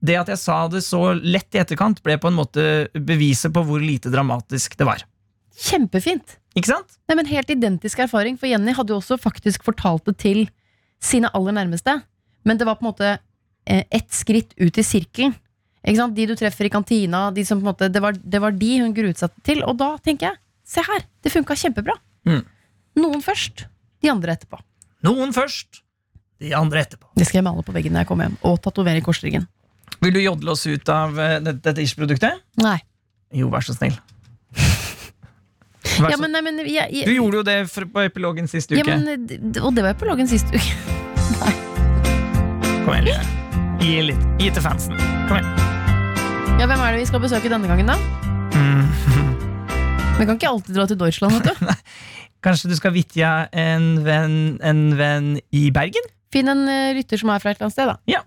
Det 0.03 0.19
at 0.19 0.31
jeg 0.33 0.41
sa 0.41 0.61
det 0.71 0.83
så 0.83 1.13
lett 1.15 1.55
i 1.55 1.61
etterkant, 1.61 2.01
ble 2.03 2.17
på 2.19 2.31
en 2.31 2.37
måte 2.37 2.63
beviset 2.93 3.53
på 3.55 3.63
hvor 3.67 3.83
lite 3.83 4.11
dramatisk 4.11 4.75
det 4.79 4.87
var. 4.87 5.05
Kjempefint. 5.53 6.39
Ikke 6.57 6.73
sant? 6.73 6.97
Nei, 7.09 7.17
men 7.17 7.29
Helt 7.29 7.51
identisk 7.53 8.01
erfaring, 8.03 8.35
for 8.39 8.49
Jenny 8.49 8.75
hadde 8.75 8.93
jo 8.93 8.99
også 8.99 9.17
faktisk 9.21 9.63
fortalt 9.65 10.05
det 10.09 10.17
til 10.21 10.43
sine 11.03 11.31
aller 11.35 11.55
nærmeste. 11.55 12.01
Men 12.43 12.59
det 12.59 12.67
var 12.67 12.77
på 12.79 12.85
en 12.85 12.91
måte 12.91 13.13
eh, 13.13 13.83
ett 13.89 14.11
skritt 14.13 14.53
ut 14.59 14.77
i 14.77 14.85
sirkelen. 14.85 15.35
De 15.83 16.25
du 16.29 16.35
treffer 16.39 16.69
i 16.69 16.71
kantina, 16.71 17.25
de 17.35 17.43
som 17.45 17.59
på 17.59 17.65
en 17.65 17.71
måte, 17.73 17.89
det, 17.91 17.99
var, 18.01 18.15
det 18.15 18.39
var 18.39 18.55
de 18.55 18.71
hun 18.79 18.93
gruet 18.95 19.19
seg 19.19 19.33
til. 19.43 19.63
Og 19.67 19.75
da 19.77 19.97
tenker 20.03 20.31
jeg, 20.31 20.39
se 20.63 20.83
her, 20.85 21.03
det 21.23 21.31
funka 21.33 21.57
kjempebra. 21.59 21.97
Mm. 22.29 22.43
Noen 23.03 23.23
først, 23.25 23.65
de 24.03 24.11
andre 24.11 24.37
etterpå. 24.37 24.61
Noen 25.03 25.33
først, 25.35 25.81
de 26.39 26.53
andre 26.55 26.85
etterpå. 26.85 27.09
Det 27.19 27.27
skal 27.27 27.41
jeg 27.41 27.47
male 27.49 27.65
på 27.65 27.75
veggen 27.75 27.95
når 27.95 28.05
jeg 28.05 28.11
kommer 28.13 28.29
hjem. 28.29 28.39
Og 28.47 28.61
tatovere 28.63 29.01
i 29.01 29.03
korsryggen. 29.03 29.47
Vil 30.03 30.15
du 30.15 30.21
jodle 30.23 30.55
oss 30.55 30.65
ut 30.67 30.89
av 30.91 31.19
øh, 31.19 31.35
dette, 31.43 31.59
dette 31.67 31.83
Ish-produktet? 31.83 32.41
Nei. 32.63 32.77
Jo, 33.35 33.49
vær 33.51 33.65
så 33.65 33.75
snill. 33.75 33.95
Vær 35.99 36.13
Ja, 36.13 36.17
men, 36.17 36.31
nei, 36.31 36.41
men, 36.45 36.61
jeg, 36.63 36.87
jeg, 36.95 37.05
Du 37.05 37.11
gjorde 37.11 37.41
jo 37.41 37.43
det 37.47 37.57
for, 37.69 37.85
på 37.91 38.05
epilogen 38.07 38.47
sist 38.49 38.71
uke. 38.71 38.79
ja, 38.79 38.95
men, 38.95 39.27
Og 39.61 39.75
det 39.75 39.83
var 39.83 39.97
epilogen 39.97 40.31
sist 40.31 40.47
uke. 40.53 40.63
nei. 41.43 41.53
Kom 42.85 42.95
igjen, 42.95 43.11
Line. 43.11 43.77
Gi 43.83 43.99
litt. 44.11 44.31
Gi 44.39 44.55
til 44.55 44.65
fansen. 44.65 44.97
Kom 45.27 45.39
igjen. 45.41 45.62
Ja, 46.59 46.67
Hvem 46.69 46.79
er 46.79 46.93
det 46.93 46.99
vi 47.01 47.07
skal 47.09 47.21
besøke 47.23 47.49
denne 47.51 47.67
gangen, 47.67 47.89
da? 47.89 47.95
Mm. 48.53 48.85
Vi 50.19 50.25
kan 50.27 50.37
ikke 50.37 50.49
alltid 50.51 50.75
dra 50.77 50.85
til 50.87 50.99
Deutschland. 50.99 51.33
vet 51.33 51.49
du 51.49 51.73
Kanskje 52.45 52.69
du 52.69 52.75
skal 52.77 52.93
vitja 52.93 53.31
en 53.49 53.87
venn, 54.05 54.37
en 54.61 54.81
venn 54.99 55.29
i 55.55 55.65
Bergen? 55.73 56.05
Finn 56.33 56.51
en 56.51 56.63
rytter 56.67 56.97
lytter 56.99 57.21
som 57.21 57.31
er 57.33 57.41
fra 57.43 57.51
et 57.51 57.57
eller 57.57 57.69
annet 57.69 57.77
sted, 57.77 57.89
da. 57.89 57.97
Ja. 58.09 58.21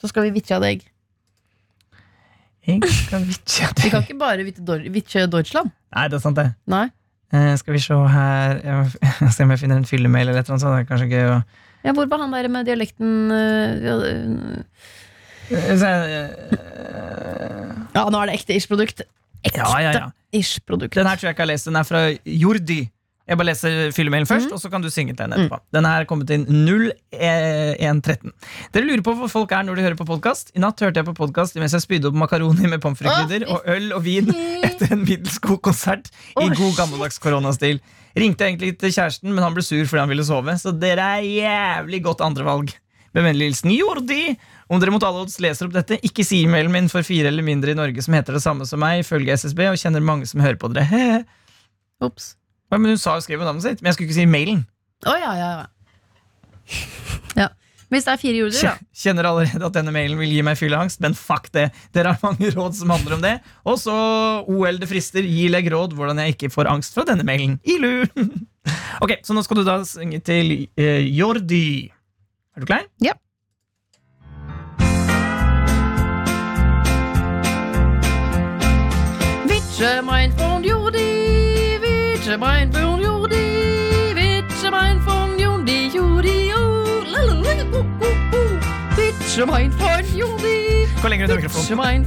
Så 0.00 0.10
skal 0.10 0.26
vi 0.26 0.34
vitja 0.38 0.58
deg. 0.62 0.84
Jeg 2.66 2.82
skal 2.90 3.26
vitja 3.28 3.70
Vi 3.84 3.92
kan 3.92 4.02
ikke 4.02 4.18
bare 4.18 4.46
vitje 4.46 5.26
Deutschland. 5.30 5.70
Nei, 5.94 6.08
det 6.10 6.18
er 6.18 6.24
sant, 6.24 6.38
det. 6.40 6.48
Nei. 6.70 6.88
Eh, 7.34 7.52
skal 7.58 7.74
vi 7.74 7.80
se 7.82 7.94
her 7.94 8.60
Jeg 8.62 9.32
se 9.34 9.44
om 9.44 9.50
jeg 9.50 9.62
finner 9.62 9.80
en 9.80 9.88
fyllemail 9.88 10.30
eller 10.30 10.42
annet 10.42 10.62
sånt. 10.62 10.64
Det 10.64 10.84
er 10.84 10.90
kanskje 10.90 11.10
gøy 11.12 11.32
å 11.34 11.40
Ja, 11.86 11.94
hvor 11.94 12.08
var 12.10 12.24
han 12.24 12.34
der 12.34 12.48
med 12.50 12.66
dialekten 12.66 13.30
eh, 13.34 13.90
ja, 15.50 15.92
Eh, 16.56 17.72
Ja, 17.96 18.02
nå 18.12 18.18
er 18.20 18.26
det 18.28 18.34
ekte 18.40 18.56
ish-produkt. 18.58 19.00
Ekte 19.46 19.62
Ja, 19.62 19.78
ja, 19.80 19.92
ja. 19.94 20.08
ish-produkt. 20.36 20.94
Den 20.98 21.06
her 21.08 21.16
tror 21.16 21.30
jeg 21.30 21.34
ikke 21.36 21.42
jeg 21.44 21.48
har 21.48 21.52
lest. 21.54 21.64
Den 21.70 21.76
er 21.80 21.86
fra 21.88 22.00
Jordi. 22.28 22.82
Jeg 23.26 23.38
bare 23.40 23.48
leser 23.48 23.90
fyllemailen 23.90 24.26
først, 24.28 24.46
Mm. 24.46 24.52
og 24.54 24.60
så 24.62 24.68
kan 24.70 24.82
du 24.84 24.86
synge 24.90 25.16
til 25.16 25.24
den 25.26 25.32
etterpå. 25.34 25.58
Den 25.74 25.84
her 25.88 26.02
er 26.04 26.04
kommet 26.06 26.30
inn 26.30 26.44
0113. 26.46 28.30
Dere 28.74 28.84
lurer 28.86 29.02
på 29.02 29.14
hvor 29.18 29.28
folk 29.32 29.50
er 29.56 29.64
når 29.66 29.74
de 29.80 29.82
hører 29.86 29.96
på 29.98 30.06
podkast? 30.06 30.52
I 30.54 30.60
natt 30.62 30.78
hørte 30.84 31.00
jeg 31.00 31.08
på 31.08 31.14
podkast 31.18 31.56
mens 31.58 31.74
jeg 31.74 31.82
spydde 31.82 32.06
opp 32.12 32.14
makaroni 32.20 32.68
med 32.70 32.80
pommes 32.84 33.00
frites-krydder 33.00 33.48
og 33.50 33.66
øl 33.72 33.88
og 33.96 34.04
vin 34.06 34.30
etter 34.62 34.92
en 34.94 35.02
middels 35.02 35.40
god 35.42 35.58
konsert 35.66 36.10
i 36.38 36.46
god 36.52 36.76
gammeldags 36.78 37.18
koronastil. 37.18 37.80
Ringte 38.16 38.46
egentlig 38.46 38.76
til 38.78 38.94
kjæresten, 38.94 39.32
men 39.34 39.42
han 39.44 39.54
ble 39.56 39.64
sur 39.66 39.82
fordi 39.84 40.04
han 40.04 40.12
ville 40.12 40.24
sove, 40.24 40.54
så 40.62 40.70
dere 40.78 41.08
er 41.18 41.26
jævlig 41.26 42.02
godt 42.06 42.22
andrevalg. 42.24 42.70
Med 43.16 43.24
vennlig 43.24 43.46
hilsen 43.50 43.72
Jordi. 43.72 44.36
Om 44.66 44.80
dere 44.82 44.90
mot 44.90 45.04
alle 45.06 45.22
odds 45.22 45.38
leser 45.42 45.68
opp 45.68 45.76
dette, 45.76 46.00
ikke 46.06 46.24
si 46.26 46.40
e-mailen 46.42 46.72
min 46.74 46.88
for 46.90 47.06
fire 47.06 47.30
eller 47.30 47.44
mindre 47.46 47.70
i 47.70 47.78
Norge 47.78 48.02
som 48.02 48.16
heter 48.16 48.34
det 48.34 48.42
samme 48.42 48.66
som 48.66 48.82
meg, 48.82 49.04
ifølge 49.04 49.36
SSB, 49.38 49.62
og 49.70 49.78
kjenner 49.78 50.02
mange 50.02 50.26
som 50.26 50.42
hører 50.42 50.58
på 50.58 50.70
dere. 50.74 51.20
Ops. 52.06 52.34
Ja, 52.72 52.80
men 52.80 52.96
Hun 52.96 52.98
sa 52.98 53.14
jo 53.14 53.26
skrev 53.26 53.44
navnet 53.46 53.62
sitt, 53.62 53.82
men 53.82 53.92
jeg 53.92 53.98
skulle 53.98 54.10
ikke 54.10 54.18
si 54.18 54.26
mailen. 54.30 54.64
Oh, 55.06 55.14
ja, 55.14 55.36
ja, 55.38 55.50
ja. 55.60 55.66
ja. 57.44 57.48
Hvis 57.92 58.08
det 58.08 58.12
er 58.16 58.18
fire 58.18 58.40
jorder, 58.40 58.62
da. 58.66 58.72
Kjenner 58.98 59.28
allerede 59.28 59.68
at 59.68 59.76
denne 59.76 59.92
mailen 59.94 60.18
vil 60.18 60.32
gi 60.34 60.40
meg 60.42 60.58
fylleangst, 60.58 60.98
men 61.04 61.14
fuck 61.14 61.46
det. 61.54 61.68
Dere 61.94 62.16
har 62.16 62.24
mange 62.24 62.50
råd 62.50 62.74
som 62.74 62.90
handler 62.90 63.14
om 63.14 63.22
det. 63.22 63.36
Og 63.62 63.78
så 63.78 63.94
OL 64.50 64.80
det 64.82 64.88
frister, 64.90 65.22
gi 65.22 65.46
legg 65.52 65.70
råd 65.70 65.94
hvordan 65.94 66.18
jeg 66.24 66.34
ikke 66.34 66.50
får 66.50 66.72
angst 66.72 66.98
fra 66.98 67.06
denne 67.06 67.26
mailen. 67.28 67.60
Ilu! 67.62 68.02
ok, 69.04 69.20
så 69.22 69.36
nå 69.36 69.46
skal 69.46 69.60
du 69.60 69.68
da 69.68 69.78
synge 69.86 70.18
til 70.26 70.56
uh, 70.74 71.06
Jordi. 71.06 71.68
Er 72.56 72.66
du 72.66 72.68
klar? 72.72 72.90
Ja. 73.04 73.14
Witsche 84.14 84.70
mein 84.70 85.02
Freund 85.02 85.40
Jordi, 85.40 85.90
Jordi, 85.92 86.50
oh, 86.54 87.04
lalalala, 87.04 87.64
oh, 87.72 87.84
oh, 88.00 88.06
oh. 88.32 88.96
Witsche 88.96 89.44
mein 89.46 89.70
Freund 89.72 90.14
Jordi, 90.14 90.88
Gå 91.02 91.08
lenger 91.08 91.24
under 91.24 91.36
Witsche 91.36 91.76
mikrofonen. 91.76 92.06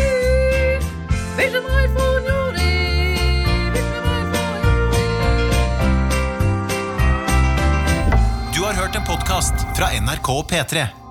Du 8.55 8.63
har 8.63 8.75
hørt 8.75 8.95
en 8.95 9.05
podkast 9.05 9.55
fra 9.77 9.91
NRK 10.01 10.29
P3. 10.51 11.04